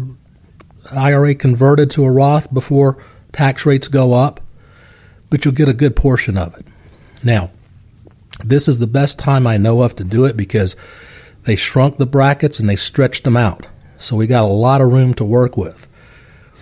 IRA 0.96 1.36
converted 1.36 1.92
to 1.92 2.04
a 2.04 2.10
Roth 2.10 2.52
before 2.52 3.00
tax 3.32 3.64
rates 3.64 3.86
go 3.86 4.14
up, 4.14 4.40
but 5.30 5.44
you'll 5.44 5.54
get 5.54 5.68
a 5.68 5.74
good 5.74 5.94
portion 5.94 6.36
of 6.36 6.58
it. 6.58 6.66
Now, 7.22 7.50
this 8.44 8.68
is 8.68 8.78
the 8.78 8.86
best 8.86 9.18
time 9.18 9.46
I 9.46 9.56
know 9.56 9.82
of 9.82 9.96
to 9.96 10.04
do 10.04 10.24
it 10.24 10.36
because 10.36 10.76
they 11.44 11.56
shrunk 11.56 11.96
the 11.96 12.06
brackets 12.06 12.60
and 12.60 12.68
they 12.68 12.76
stretched 12.76 13.24
them 13.24 13.36
out. 13.36 13.68
So 13.96 14.16
we 14.16 14.26
got 14.26 14.44
a 14.44 14.52
lot 14.52 14.80
of 14.80 14.92
room 14.92 15.14
to 15.14 15.24
work 15.24 15.56
with. 15.56 15.86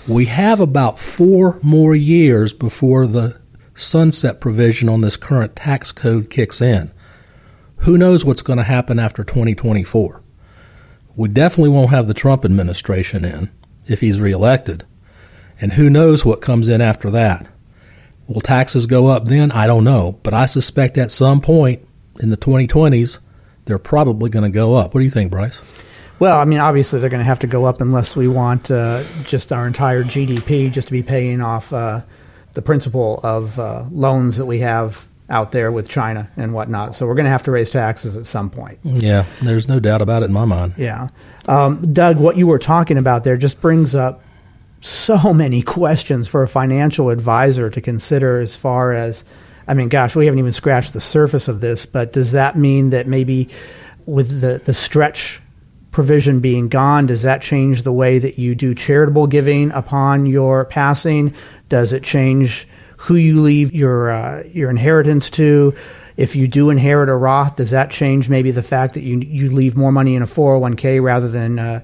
We 0.08 0.26
have 0.26 0.60
about 0.60 0.98
four 0.98 1.58
more 1.62 1.94
years 1.94 2.52
before 2.52 3.06
the 3.06 3.40
sunset 3.74 4.40
provision 4.40 4.88
on 4.88 5.00
this 5.00 5.16
current 5.16 5.56
tax 5.56 5.92
code 5.92 6.30
kicks 6.30 6.60
in. 6.60 6.90
Who 7.78 7.98
knows 7.98 8.24
what's 8.24 8.42
going 8.42 8.58
to 8.58 8.64
happen 8.64 8.98
after 8.98 9.22
2024? 9.22 10.22
We 11.14 11.28
definitely 11.28 11.70
won't 11.70 11.90
have 11.90 12.08
the 12.08 12.14
Trump 12.14 12.44
administration 12.44 13.24
in 13.24 13.50
if 13.86 14.00
he's 14.00 14.20
reelected. 14.20 14.84
And 15.60 15.72
who 15.72 15.90
knows 15.90 16.24
what 16.24 16.40
comes 16.40 16.68
in 16.68 16.80
after 16.80 17.10
that? 17.10 17.46
Will 18.28 18.40
taxes 18.40 18.86
go 18.86 19.06
up 19.06 19.26
then? 19.26 19.52
I 19.52 19.66
don't 19.66 19.84
know. 19.84 20.18
But 20.22 20.34
I 20.34 20.46
suspect 20.46 20.98
at 20.98 21.10
some 21.10 21.40
point 21.40 21.86
in 22.20 22.30
the 22.30 22.36
2020s, 22.36 23.20
they're 23.66 23.78
probably 23.78 24.30
going 24.30 24.50
to 24.50 24.54
go 24.54 24.74
up. 24.74 24.94
What 24.94 25.00
do 25.00 25.04
you 25.04 25.10
think, 25.10 25.30
Bryce? 25.30 25.62
Well, 26.18 26.38
I 26.38 26.44
mean, 26.44 26.60
obviously 26.60 27.00
they're 27.00 27.10
going 27.10 27.20
to 27.20 27.24
have 27.24 27.40
to 27.40 27.46
go 27.46 27.66
up 27.66 27.80
unless 27.80 28.16
we 28.16 28.26
want 28.26 28.70
uh, 28.70 29.04
just 29.24 29.52
our 29.52 29.66
entire 29.66 30.02
GDP 30.02 30.72
just 30.72 30.88
to 30.88 30.92
be 30.92 31.02
paying 31.02 31.42
off 31.42 31.72
uh, 31.72 32.00
the 32.54 32.62
principal 32.62 33.20
of 33.22 33.58
uh, 33.58 33.84
loans 33.90 34.38
that 34.38 34.46
we 34.46 34.60
have 34.60 35.04
out 35.28 35.52
there 35.52 35.70
with 35.70 35.88
China 35.88 36.30
and 36.36 36.54
whatnot. 36.54 36.94
So 36.94 37.06
we're 37.06 37.16
going 37.16 37.24
to 37.24 37.30
have 37.30 37.42
to 37.42 37.50
raise 37.50 37.68
taxes 37.68 38.16
at 38.16 38.26
some 38.26 38.48
point. 38.48 38.78
Yeah, 38.84 39.24
there's 39.42 39.68
no 39.68 39.80
doubt 39.80 40.00
about 40.00 40.22
it 40.22 40.26
in 40.26 40.32
my 40.32 40.44
mind. 40.44 40.74
Yeah. 40.76 41.08
Um, 41.46 41.92
Doug, 41.92 42.16
what 42.16 42.36
you 42.36 42.46
were 42.46 42.58
talking 42.58 42.96
about 42.96 43.24
there 43.24 43.36
just 43.36 43.60
brings 43.60 43.94
up 43.94 44.22
so 44.86 45.34
many 45.34 45.62
questions 45.62 46.28
for 46.28 46.42
a 46.42 46.48
financial 46.48 47.10
advisor 47.10 47.68
to 47.70 47.80
consider 47.80 48.38
as 48.38 48.56
far 48.56 48.92
as, 48.92 49.24
I 49.66 49.74
mean, 49.74 49.88
gosh, 49.88 50.14
we 50.14 50.26
haven't 50.26 50.38
even 50.38 50.52
scratched 50.52 50.92
the 50.92 51.00
surface 51.00 51.48
of 51.48 51.60
this, 51.60 51.86
but 51.86 52.12
does 52.12 52.32
that 52.32 52.56
mean 52.56 52.90
that 52.90 53.06
maybe 53.06 53.48
with 54.06 54.40
the, 54.40 54.58
the 54.64 54.74
stretch 54.74 55.40
provision 55.90 56.40
being 56.40 56.68
gone, 56.68 57.06
does 57.06 57.22
that 57.22 57.42
change 57.42 57.82
the 57.82 57.92
way 57.92 58.18
that 58.18 58.38
you 58.38 58.54
do 58.54 58.74
charitable 58.74 59.26
giving 59.26 59.72
upon 59.72 60.26
your 60.26 60.64
passing? 60.66 61.34
Does 61.68 61.92
it 61.92 62.02
change 62.02 62.68
who 62.98 63.14
you 63.16 63.40
leave 63.40 63.72
your 63.72 64.10
uh, 64.10 64.42
your 64.52 64.70
inheritance 64.70 65.30
to? 65.30 65.74
If 66.16 66.34
you 66.34 66.48
do 66.48 66.70
inherit 66.70 67.10
a 67.10 67.14
Roth, 67.14 67.56
does 67.56 67.70
that 67.72 67.90
change 67.90 68.30
maybe 68.30 68.50
the 68.50 68.62
fact 68.62 68.94
that 68.94 69.02
you 69.02 69.18
you 69.18 69.50
leave 69.50 69.76
more 69.76 69.92
money 69.92 70.14
in 70.14 70.22
a 70.22 70.26
401k 70.26 71.02
rather 71.02 71.28
than 71.28 71.58
uh, 71.58 71.82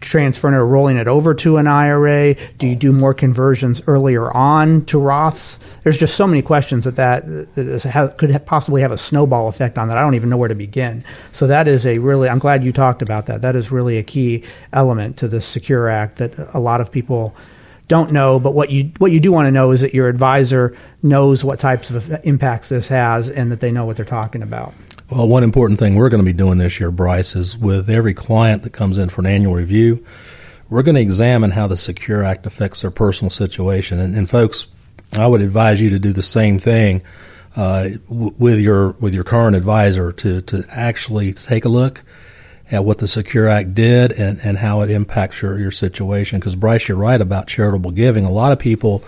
transferring 0.00 0.54
or 0.54 0.66
rolling 0.66 0.98
it 0.98 1.08
over 1.08 1.32
to 1.34 1.56
an 1.56 1.66
IRA? 1.66 2.34
Do 2.58 2.66
you 2.66 2.76
do 2.76 2.92
more 2.92 3.14
conversions 3.14 3.80
earlier 3.86 4.30
on 4.30 4.84
to 4.86 4.98
Roths? 4.98 5.58
There's 5.84 5.96
just 5.96 6.16
so 6.16 6.26
many 6.26 6.42
questions 6.42 6.84
that 6.84 6.96
that, 6.96 7.24
that 7.26 8.14
could 8.18 8.44
possibly 8.44 8.82
have 8.82 8.92
a 8.92 8.98
snowball 8.98 9.48
effect 9.48 9.78
on 9.78 9.88
that. 9.88 9.96
I 9.96 10.02
don't 10.02 10.16
even 10.16 10.28
know 10.28 10.36
where 10.36 10.48
to 10.48 10.54
begin. 10.54 11.02
So 11.32 11.46
that 11.46 11.66
is 11.66 11.86
a 11.86 11.96
really. 11.96 12.28
I'm 12.28 12.40
glad 12.40 12.62
you 12.62 12.72
talked 12.72 13.00
about 13.00 13.26
that. 13.26 13.40
That 13.40 13.56
is 13.56 13.72
really 13.72 13.96
a 13.96 14.02
key 14.02 14.44
element 14.74 15.16
to 15.18 15.28
this 15.28 15.46
Secure 15.46 15.88
Act 15.88 16.18
that 16.18 16.38
a 16.54 16.60
lot 16.60 16.82
of 16.82 16.92
people 16.92 17.34
don't 17.92 18.10
know, 18.10 18.40
but 18.40 18.54
what 18.54 18.70
you 18.70 18.90
what 18.96 19.12
you 19.12 19.20
do 19.20 19.30
want 19.30 19.44
to 19.46 19.50
know 19.50 19.70
is 19.70 19.82
that 19.82 19.92
your 19.92 20.08
advisor 20.08 20.74
knows 21.02 21.44
what 21.44 21.58
types 21.58 21.90
of 21.90 22.10
impacts 22.24 22.70
this 22.70 22.88
has 22.88 23.28
and 23.28 23.52
that 23.52 23.60
they 23.60 23.70
know 23.70 23.84
what 23.84 23.96
they're 23.98 24.06
talking 24.06 24.40
about. 24.40 24.72
Well, 25.10 25.28
one 25.28 25.44
important 25.44 25.78
thing 25.78 25.94
we're 25.94 26.08
going 26.08 26.24
to 26.24 26.24
be 26.24 26.32
doing 26.32 26.56
this 26.56 26.80
year, 26.80 26.90
Bryce, 26.90 27.36
is 27.36 27.58
with 27.58 27.90
every 27.90 28.14
client 28.14 28.62
that 28.62 28.70
comes 28.70 28.96
in 28.96 29.10
for 29.10 29.20
an 29.20 29.26
annual 29.26 29.52
review, 29.52 30.02
we're 30.70 30.82
going 30.82 30.94
to 30.94 31.02
examine 31.02 31.50
how 31.50 31.66
the 31.66 31.76
Secure 31.76 32.24
Act 32.24 32.46
affects 32.46 32.80
their 32.80 32.90
personal 32.90 33.28
situation. 33.28 34.00
And, 34.00 34.16
and 34.16 34.30
folks, 34.30 34.68
I 35.18 35.26
would 35.26 35.42
advise 35.42 35.78
you 35.82 35.90
to 35.90 35.98
do 35.98 36.14
the 36.14 36.22
same 36.22 36.58
thing 36.58 37.02
uh, 37.56 37.90
w- 38.08 38.34
with 38.38 38.58
your 38.58 38.92
with 38.92 39.12
your 39.12 39.24
current 39.24 39.54
advisor 39.54 40.12
to 40.12 40.40
to 40.40 40.64
actually 40.70 41.34
take 41.34 41.66
a 41.66 41.68
look 41.68 42.02
at 42.72 42.86
what 42.86 42.98
the 42.98 43.06
Secure 43.06 43.46
Act 43.46 43.74
did 43.74 44.12
and, 44.12 44.40
and 44.42 44.56
how 44.56 44.80
it 44.80 44.90
impacts 44.90 45.42
your, 45.42 45.58
your 45.58 45.70
situation. 45.70 46.40
Because, 46.40 46.56
Bryce, 46.56 46.88
you're 46.88 46.96
right 46.96 47.20
about 47.20 47.46
charitable 47.46 47.90
giving. 47.90 48.24
A 48.24 48.30
lot 48.30 48.50
of 48.50 48.58
people 48.58 49.04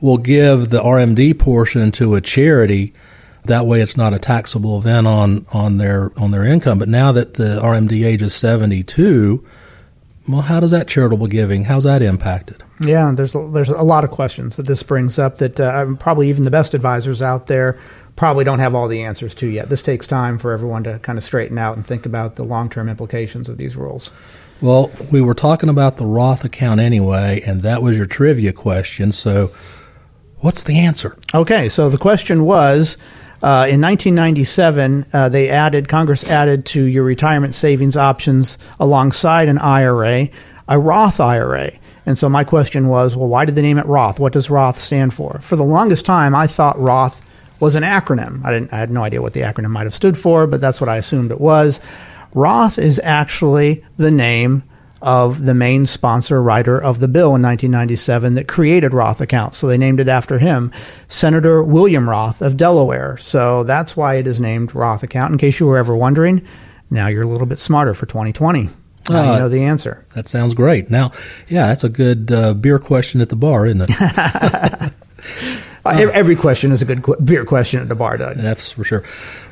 will 0.00 0.18
give 0.18 0.70
the 0.70 0.80
RMD 0.82 1.38
portion 1.38 1.92
to 1.92 2.16
a 2.16 2.20
charity. 2.20 2.92
That 3.44 3.64
way, 3.64 3.80
it's 3.80 3.96
not 3.96 4.12
a 4.12 4.18
taxable 4.18 4.76
event 4.76 5.06
on, 5.06 5.46
on 5.52 5.78
their 5.78 6.10
on 6.18 6.32
their 6.32 6.44
income. 6.44 6.80
But 6.80 6.88
now 6.88 7.12
that 7.12 7.34
the 7.34 7.60
RMD 7.62 8.04
age 8.04 8.22
is 8.22 8.34
72, 8.34 9.46
well, 10.28 10.42
how 10.42 10.58
does 10.58 10.72
that 10.72 10.88
charitable 10.88 11.28
giving? 11.28 11.64
How's 11.64 11.84
that 11.84 12.02
impacted? 12.02 12.64
Yeah, 12.80 13.12
there's 13.14 13.36
a, 13.36 13.48
there's 13.52 13.68
a 13.68 13.82
lot 13.82 14.02
of 14.02 14.10
questions 14.10 14.56
that 14.56 14.66
this 14.66 14.82
brings 14.82 15.16
up 15.18 15.38
that 15.38 15.60
uh, 15.60 15.94
probably 16.00 16.28
even 16.28 16.42
the 16.42 16.50
best 16.50 16.74
advisors 16.74 17.22
out 17.22 17.46
there 17.46 17.78
probably 18.16 18.44
don't 18.44 18.58
have 18.58 18.74
all 18.74 18.88
the 18.88 19.02
answers 19.02 19.34
to 19.36 19.46
yet. 19.46 19.68
This 19.68 19.82
takes 19.82 20.06
time 20.06 20.38
for 20.38 20.52
everyone 20.52 20.84
to 20.84 20.98
kind 21.00 21.18
of 21.18 21.24
straighten 21.24 21.58
out 21.58 21.76
and 21.76 21.86
think 21.86 22.06
about 22.06 22.34
the 22.34 22.44
long 22.44 22.68
term 22.68 22.88
implications 22.88 23.48
of 23.48 23.58
these 23.58 23.76
rules. 23.76 24.10
Well, 24.60 24.90
we 25.12 25.20
were 25.20 25.34
talking 25.34 25.68
about 25.68 25.98
the 25.98 26.06
Roth 26.06 26.44
account 26.44 26.80
anyway, 26.80 27.42
and 27.46 27.62
that 27.62 27.82
was 27.82 27.98
your 27.98 28.06
trivia 28.06 28.54
question. 28.54 29.12
So, 29.12 29.52
what's 30.38 30.64
the 30.64 30.78
answer? 30.78 31.18
Okay, 31.34 31.68
so 31.68 31.90
the 31.90 31.98
question 31.98 32.44
was 32.44 32.96
uh, 33.42 33.68
in 33.68 33.82
1997, 33.82 35.06
uh, 35.12 35.28
they 35.28 35.50
added, 35.50 35.88
Congress 35.88 36.28
added 36.30 36.64
to 36.66 36.82
your 36.82 37.04
retirement 37.04 37.54
savings 37.54 37.96
options 37.96 38.56
alongside 38.80 39.48
an 39.48 39.58
IRA, 39.58 40.30
a 40.68 40.78
Roth 40.78 41.20
IRA. 41.20 41.72
And 42.06 42.16
so 42.16 42.28
my 42.28 42.44
question 42.44 42.88
was, 42.88 43.14
well, 43.14 43.28
why 43.28 43.44
did 43.44 43.56
they 43.56 43.62
name 43.62 43.78
it 43.78 43.86
Roth? 43.86 44.18
What 44.18 44.32
does 44.32 44.48
Roth 44.48 44.80
stand 44.80 45.12
for? 45.12 45.38
For 45.42 45.56
the 45.56 45.64
longest 45.64 46.06
time, 46.06 46.34
I 46.34 46.46
thought 46.46 46.80
Roth 46.80 47.20
was 47.60 47.74
an 47.74 47.82
acronym. 47.82 48.44
I 48.44 48.52
didn't 48.52 48.72
I 48.72 48.78
had 48.78 48.90
no 48.90 49.02
idea 49.02 49.22
what 49.22 49.32
the 49.32 49.40
acronym 49.40 49.70
might 49.70 49.86
have 49.86 49.94
stood 49.94 50.16
for, 50.16 50.46
but 50.46 50.60
that's 50.60 50.80
what 50.80 50.88
I 50.88 50.96
assumed 50.96 51.30
it 51.30 51.40
was. 51.40 51.80
Roth 52.34 52.78
is 52.78 53.00
actually 53.02 53.84
the 53.96 54.10
name 54.10 54.62
of 55.02 55.44
the 55.44 55.54
main 55.54 55.86
sponsor 55.86 56.42
writer 56.42 56.80
of 56.80 57.00
the 57.00 57.08
bill 57.08 57.34
in 57.36 57.42
1997 57.42 58.34
that 58.34 58.48
created 58.48 58.92
Roth 58.92 59.20
accounts. 59.20 59.58
So 59.58 59.66
they 59.66 59.78
named 59.78 60.00
it 60.00 60.08
after 60.08 60.38
him, 60.38 60.72
Senator 61.06 61.62
William 61.62 62.08
Roth 62.08 62.42
of 62.42 62.56
Delaware. 62.56 63.16
So 63.18 63.62
that's 63.64 63.96
why 63.96 64.16
it 64.16 64.26
is 64.26 64.40
named 64.40 64.74
Roth 64.74 65.02
account. 65.02 65.32
In 65.32 65.38
case 65.38 65.60
you 65.60 65.66
were 65.66 65.78
ever 65.78 65.94
wondering, 65.94 66.46
now 66.90 67.08
you're 67.08 67.22
a 67.22 67.28
little 67.28 67.46
bit 67.46 67.58
smarter 67.58 67.94
for 67.94 68.06
2020. 68.06 68.70
Now 69.08 69.30
uh, 69.30 69.32
you 69.34 69.38
know 69.38 69.48
the 69.48 69.62
answer. 69.62 70.04
That 70.14 70.28
sounds 70.28 70.54
great. 70.54 70.90
Now, 70.90 71.12
yeah, 71.48 71.68
that's 71.68 71.84
a 71.84 71.88
good 71.88 72.32
uh, 72.32 72.54
beer 72.54 72.78
question 72.78 73.20
at 73.20 73.28
the 73.28 73.36
bar, 73.36 73.66
isn't 73.66 73.82
it? 73.88 74.92
Uh, 75.86 76.10
every 76.12 76.36
question 76.36 76.72
is 76.72 76.82
a 76.82 76.84
good 76.84 77.02
qu- 77.02 77.16
beer 77.16 77.44
question 77.44 77.80
at 77.80 77.88
the 77.88 77.94
bar, 77.94 78.16
Doug. 78.16 78.36
That's 78.36 78.72
for 78.72 78.84
sure. 78.84 79.00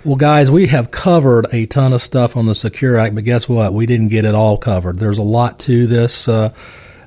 Well, 0.04 0.16
guys, 0.16 0.50
we 0.50 0.66
have 0.68 0.90
covered 0.90 1.46
a 1.52 1.66
ton 1.66 1.92
of 1.92 2.02
stuff 2.02 2.36
on 2.36 2.46
the 2.46 2.54
Secure 2.54 2.96
Act, 2.96 3.14
but 3.14 3.24
guess 3.24 3.48
what? 3.48 3.72
We 3.72 3.86
didn't 3.86 4.08
get 4.08 4.24
it 4.24 4.34
all 4.34 4.56
covered. 4.56 4.98
There's 4.98 5.18
a 5.18 5.22
lot 5.22 5.58
to 5.60 5.86
this 5.86 6.28
uh, 6.28 6.52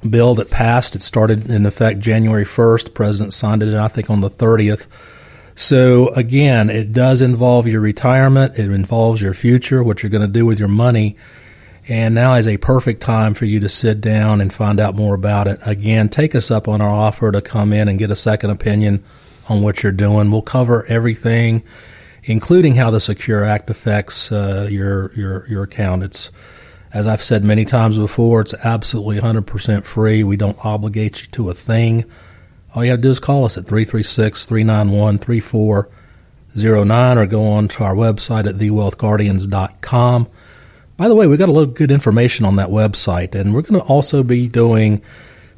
bill 0.07 0.35
that 0.35 0.49
passed. 0.49 0.95
It 0.95 1.01
started 1.01 1.49
in 1.49 1.65
effect 1.65 1.99
January 1.99 2.45
1st. 2.45 2.85
The 2.85 2.91
president 2.91 3.33
signed 3.33 3.63
it, 3.63 3.73
I 3.73 3.87
think, 3.87 4.09
on 4.09 4.21
the 4.21 4.29
30th. 4.29 4.87
So, 5.55 6.09
again, 6.09 6.69
it 6.69 6.93
does 6.93 7.21
involve 7.21 7.65
your 7.65 7.81
retirement, 7.81 8.59
it 8.59 8.69
involves 8.69 9.23
your 9.23 9.33
future, 9.33 9.81
what 9.81 10.03
you're 10.03 10.11
going 10.11 10.21
to 10.21 10.27
do 10.27 10.45
with 10.45 10.59
your 10.59 10.67
money. 10.67 11.17
And 11.89 12.15
now 12.15 12.33
is 12.33 12.47
a 12.47 12.57
perfect 12.57 13.01
time 13.01 13.33
for 13.33 13.45
you 13.45 13.59
to 13.61 13.69
sit 13.69 14.01
down 14.01 14.41
and 14.41 14.51
find 14.51 14.79
out 14.79 14.95
more 14.95 15.15
about 15.15 15.47
it. 15.47 15.59
Again, 15.65 16.09
take 16.09 16.35
us 16.35 16.51
up 16.51 16.67
on 16.67 16.81
our 16.81 16.89
offer 16.89 17.31
to 17.31 17.41
come 17.41 17.71
in 17.71 17.87
and 17.87 17.97
get 17.97 18.11
a 18.11 18.15
second 18.15 18.49
opinion 18.49 19.03
on 19.47 19.61
what 19.61 19.83
you're 19.83 19.93
doing. 19.93 20.29
We'll 20.29 20.41
cover 20.41 20.85
everything, 20.87 21.63
including 22.23 22.75
how 22.75 22.91
the 22.91 22.99
Secure 22.99 23.45
Act 23.45 23.69
affects 23.69 24.31
uh, 24.31 24.67
your 24.69 25.13
your 25.13 25.47
your 25.47 25.63
account. 25.63 26.03
It's 26.03 26.31
as 26.93 27.07
I've 27.07 27.21
said 27.21 27.43
many 27.43 27.65
times 27.65 27.97
before, 27.97 28.41
it's 28.41 28.53
absolutely 28.65 29.19
100% 29.19 29.83
free. 29.83 30.23
We 30.23 30.37
don't 30.37 30.57
obligate 30.65 31.21
you 31.21 31.27
to 31.33 31.49
a 31.49 31.53
thing. 31.53 32.05
All 32.73 32.83
you 32.83 32.91
have 32.91 32.99
to 32.99 33.03
do 33.03 33.11
is 33.11 33.19
call 33.19 33.45
us 33.45 33.57
at 33.57 33.65
336 33.65 34.45
391 34.45 35.17
3409 35.17 37.17
or 37.17 37.25
go 37.25 37.45
on 37.45 37.67
to 37.69 37.83
our 37.83 37.95
website 37.95 38.47
at 38.47 38.55
thewealthguardians.com. 38.55 40.27
By 40.97 41.07
the 41.07 41.15
way, 41.15 41.27
we've 41.27 41.37
got 41.37 41.47
a 41.47 41.51
lot 41.51 41.61
of 41.61 41.75
good 41.75 41.91
information 41.91 42.43
on 42.43 42.55
that 42.55 42.69
website, 42.69 43.35
and 43.35 43.53
we're 43.53 43.61
going 43.61 43.79
to 43.79 43.85
also 43.85 44.23
be 44.23 44.47
doing 44.47 45.01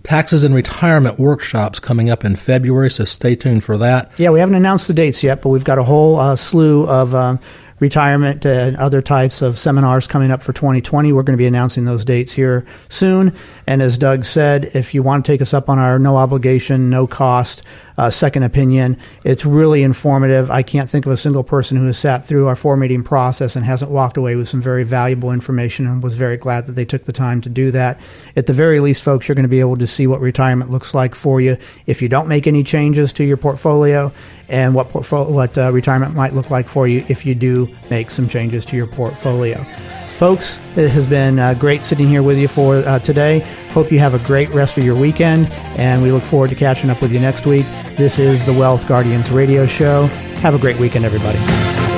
taxes 0.03 0.43
and 0.43 0.53
retirement 0.53 1.17
workshops 1.17 1.79
coming 1.79 2.09
up 2.09 2.25
in 2.25 2.35
February, 2.35 2.89
so 2.89 3.05
stay 3.05 3.35
tuned 3.35 3.63
for 3.63 3.77
that. 3.77 4.11
Yeah, 4.17 4.31
we 4.31 4.39
haven't 4.39 4.55
announced 4.55 4.89
the 4.89 4.93
dates 4.93 5.23
yet, 5.23 5.41
but 5.41 5.49
we've 5.49 5.63
got 5.63 5.77
a 5.77 5.83
whole 5.83 6.19
uh, 6.19 6.35
slew 6.35 6.85
of 6.87 7.15
uh, 7.15 7.37
retirement 7.79 8.45
and 8.45 8.75
other 8.77 9.01
types 9.01 9.41
of 9.41 9.57
seminars 9.57 10.07
coming 10.07 10.31
up 10.31 10.43
for 10.43 10.53
2020. 10.53 11.13
We're 11.13 11.23
going 11.23 11.33
to 11.33 11.37
be 11.37 11.47
announcing 11.47 11.85
those 11.85 12.05
dates 12.05 12.33
here 12.33 12.65
soon. 12.89 13.35
And 13.67 13.81
as 13.81 13.97
Doug 13.97 14.25
said, 14.25 14.71
if 14.73 14.93
you 14.93 15.03
want 15.03 15.25
to 15.25 15.31
take 15.31 15.41
us 15.41 15.53
up 15.53 15.69
on 15.69 15.79
our 15.79 15.99
no 15.99 16.17
obligation, 16.17 16.89
no 16.89 17.07
cost 17.07 17.63
uh, 17.99 18.09
second 18.09 18.43
opinion, 18.43 18.97
it's 19.25 19.45
really 19.45 19.83
informative. 19.83 20.49
I 20.49 20.63
can't 20.63 20.89
think 20.89 21.05
of 21.05 21.11
a 21.11 21.17
single 21.17 21.43
person 21.43 21.75
who 21.75 21.85
has 21.87 21.97
sat 21.97 22.25
through 22.25 22.47
our 22.47 22.55
four 22.55 22.77
meeting 22.77 23.03
process 23.03 23.57
and 23.57 23.65
hasn't 23.65 23.91
walked 23.91 24.15
away 24.15 24.37
with 24.37 24.47
some 24.47 24.61
very 24.61 24.85
valuable 24.85 25.33
information 25.33 25.85
and 25.85 26.01
was 26.01 26.15
very 26.15 26.37
glad 26.37 26.65
that 26.67 26.73
they 26.73 26.85
took 26.85 27.03
the 27.03 27.11
time 27.11 27.41
to 27.41 27.49
do 27.49 27.71
that. 27.71 27.99
At 28.37 28.45
the 28.45 28.53
very 28.53 28.79
least, 28.79 29.03
folks, 29.03 29.27
you're 29.27 29.35
going 29.35 29.43
to 29.43 29.49
be 29.49 29.59
able 29.59 29.75
to 29.77 29.85
see 29.85 30.07
what 30.07 30.21
retirement 30.21 30.71
looks 30.71 30.93
like 30.93 31.13
for 31.13 31.41
you 31.41 31.57
if 31.87 32.01
you 32.01 32.07
don't 32.07 32.29
make 32.29 32.47
any 32.47 32.63
changes 32.63 33.11
to 33.13 33.25
your 33.25 33.35
portfolio 33.35 34.13
and 34.47 34.73
what 34.73 34.89
portfolio, 34.89 35.29
what 35.29 35.57
uh, 35.57 35.69
retirement 35.73 36.15
might 36.15 36.33
look 36.33 36.49
like 36.49 36.69
for 36.69 36.87
you 36.87 37.03
if 37.09 37.25
you 37.25 37.35
do 37.35 37.68
make 37.89 38.11
some 38.11 38.27
changes 38.27 38.65
to 38.65 38.75
your 38.75 38.87
portfolio. 38.87 39.65
Folks, 40.17 40.59
it 40.75 40.89
has 40.89 41.07
been 41.07 41.39
uh, 41.39 41.53
great 41.53 41.85
sitting 41.85 42.07
here 42.07 42.21
with 42.21 42.37
you 42.37 42.49
for 42.49 42.77
uh, 42.79 42.99
today. 42.99 43.39
Hope 43.71 43.89
you 43.89 43.99
have 43.99 44.13
a 44.13 44.27
great 44.27 44.49
rest 44.49 44.77
of 44.77 44.83
your 44.83 44.95
weekend, 44.95 45.49
and 45.77 46.03
we 46.03 46.11
look 46.11 46.23
forward 46.23 46.49
to 46.49 46.57
catching 46.57 46.89
up 46.89 47.01
with 47.01 47.13
you 47.13 47.21
next 47.21 47.45
week. 47.45 47.65
This 47.95 48.19
is 48.19 48.45
the 48.45 48.53
Wealth 48.53 48.85
Guardians 48.85 49.31
radio 49.31 49.65
show. 49.65 50.07
Have 50.41 50.55
a 50.55 50.59
great 50.59 50.77
weekend, 50.77 51.05
everybody. 51.05 51.88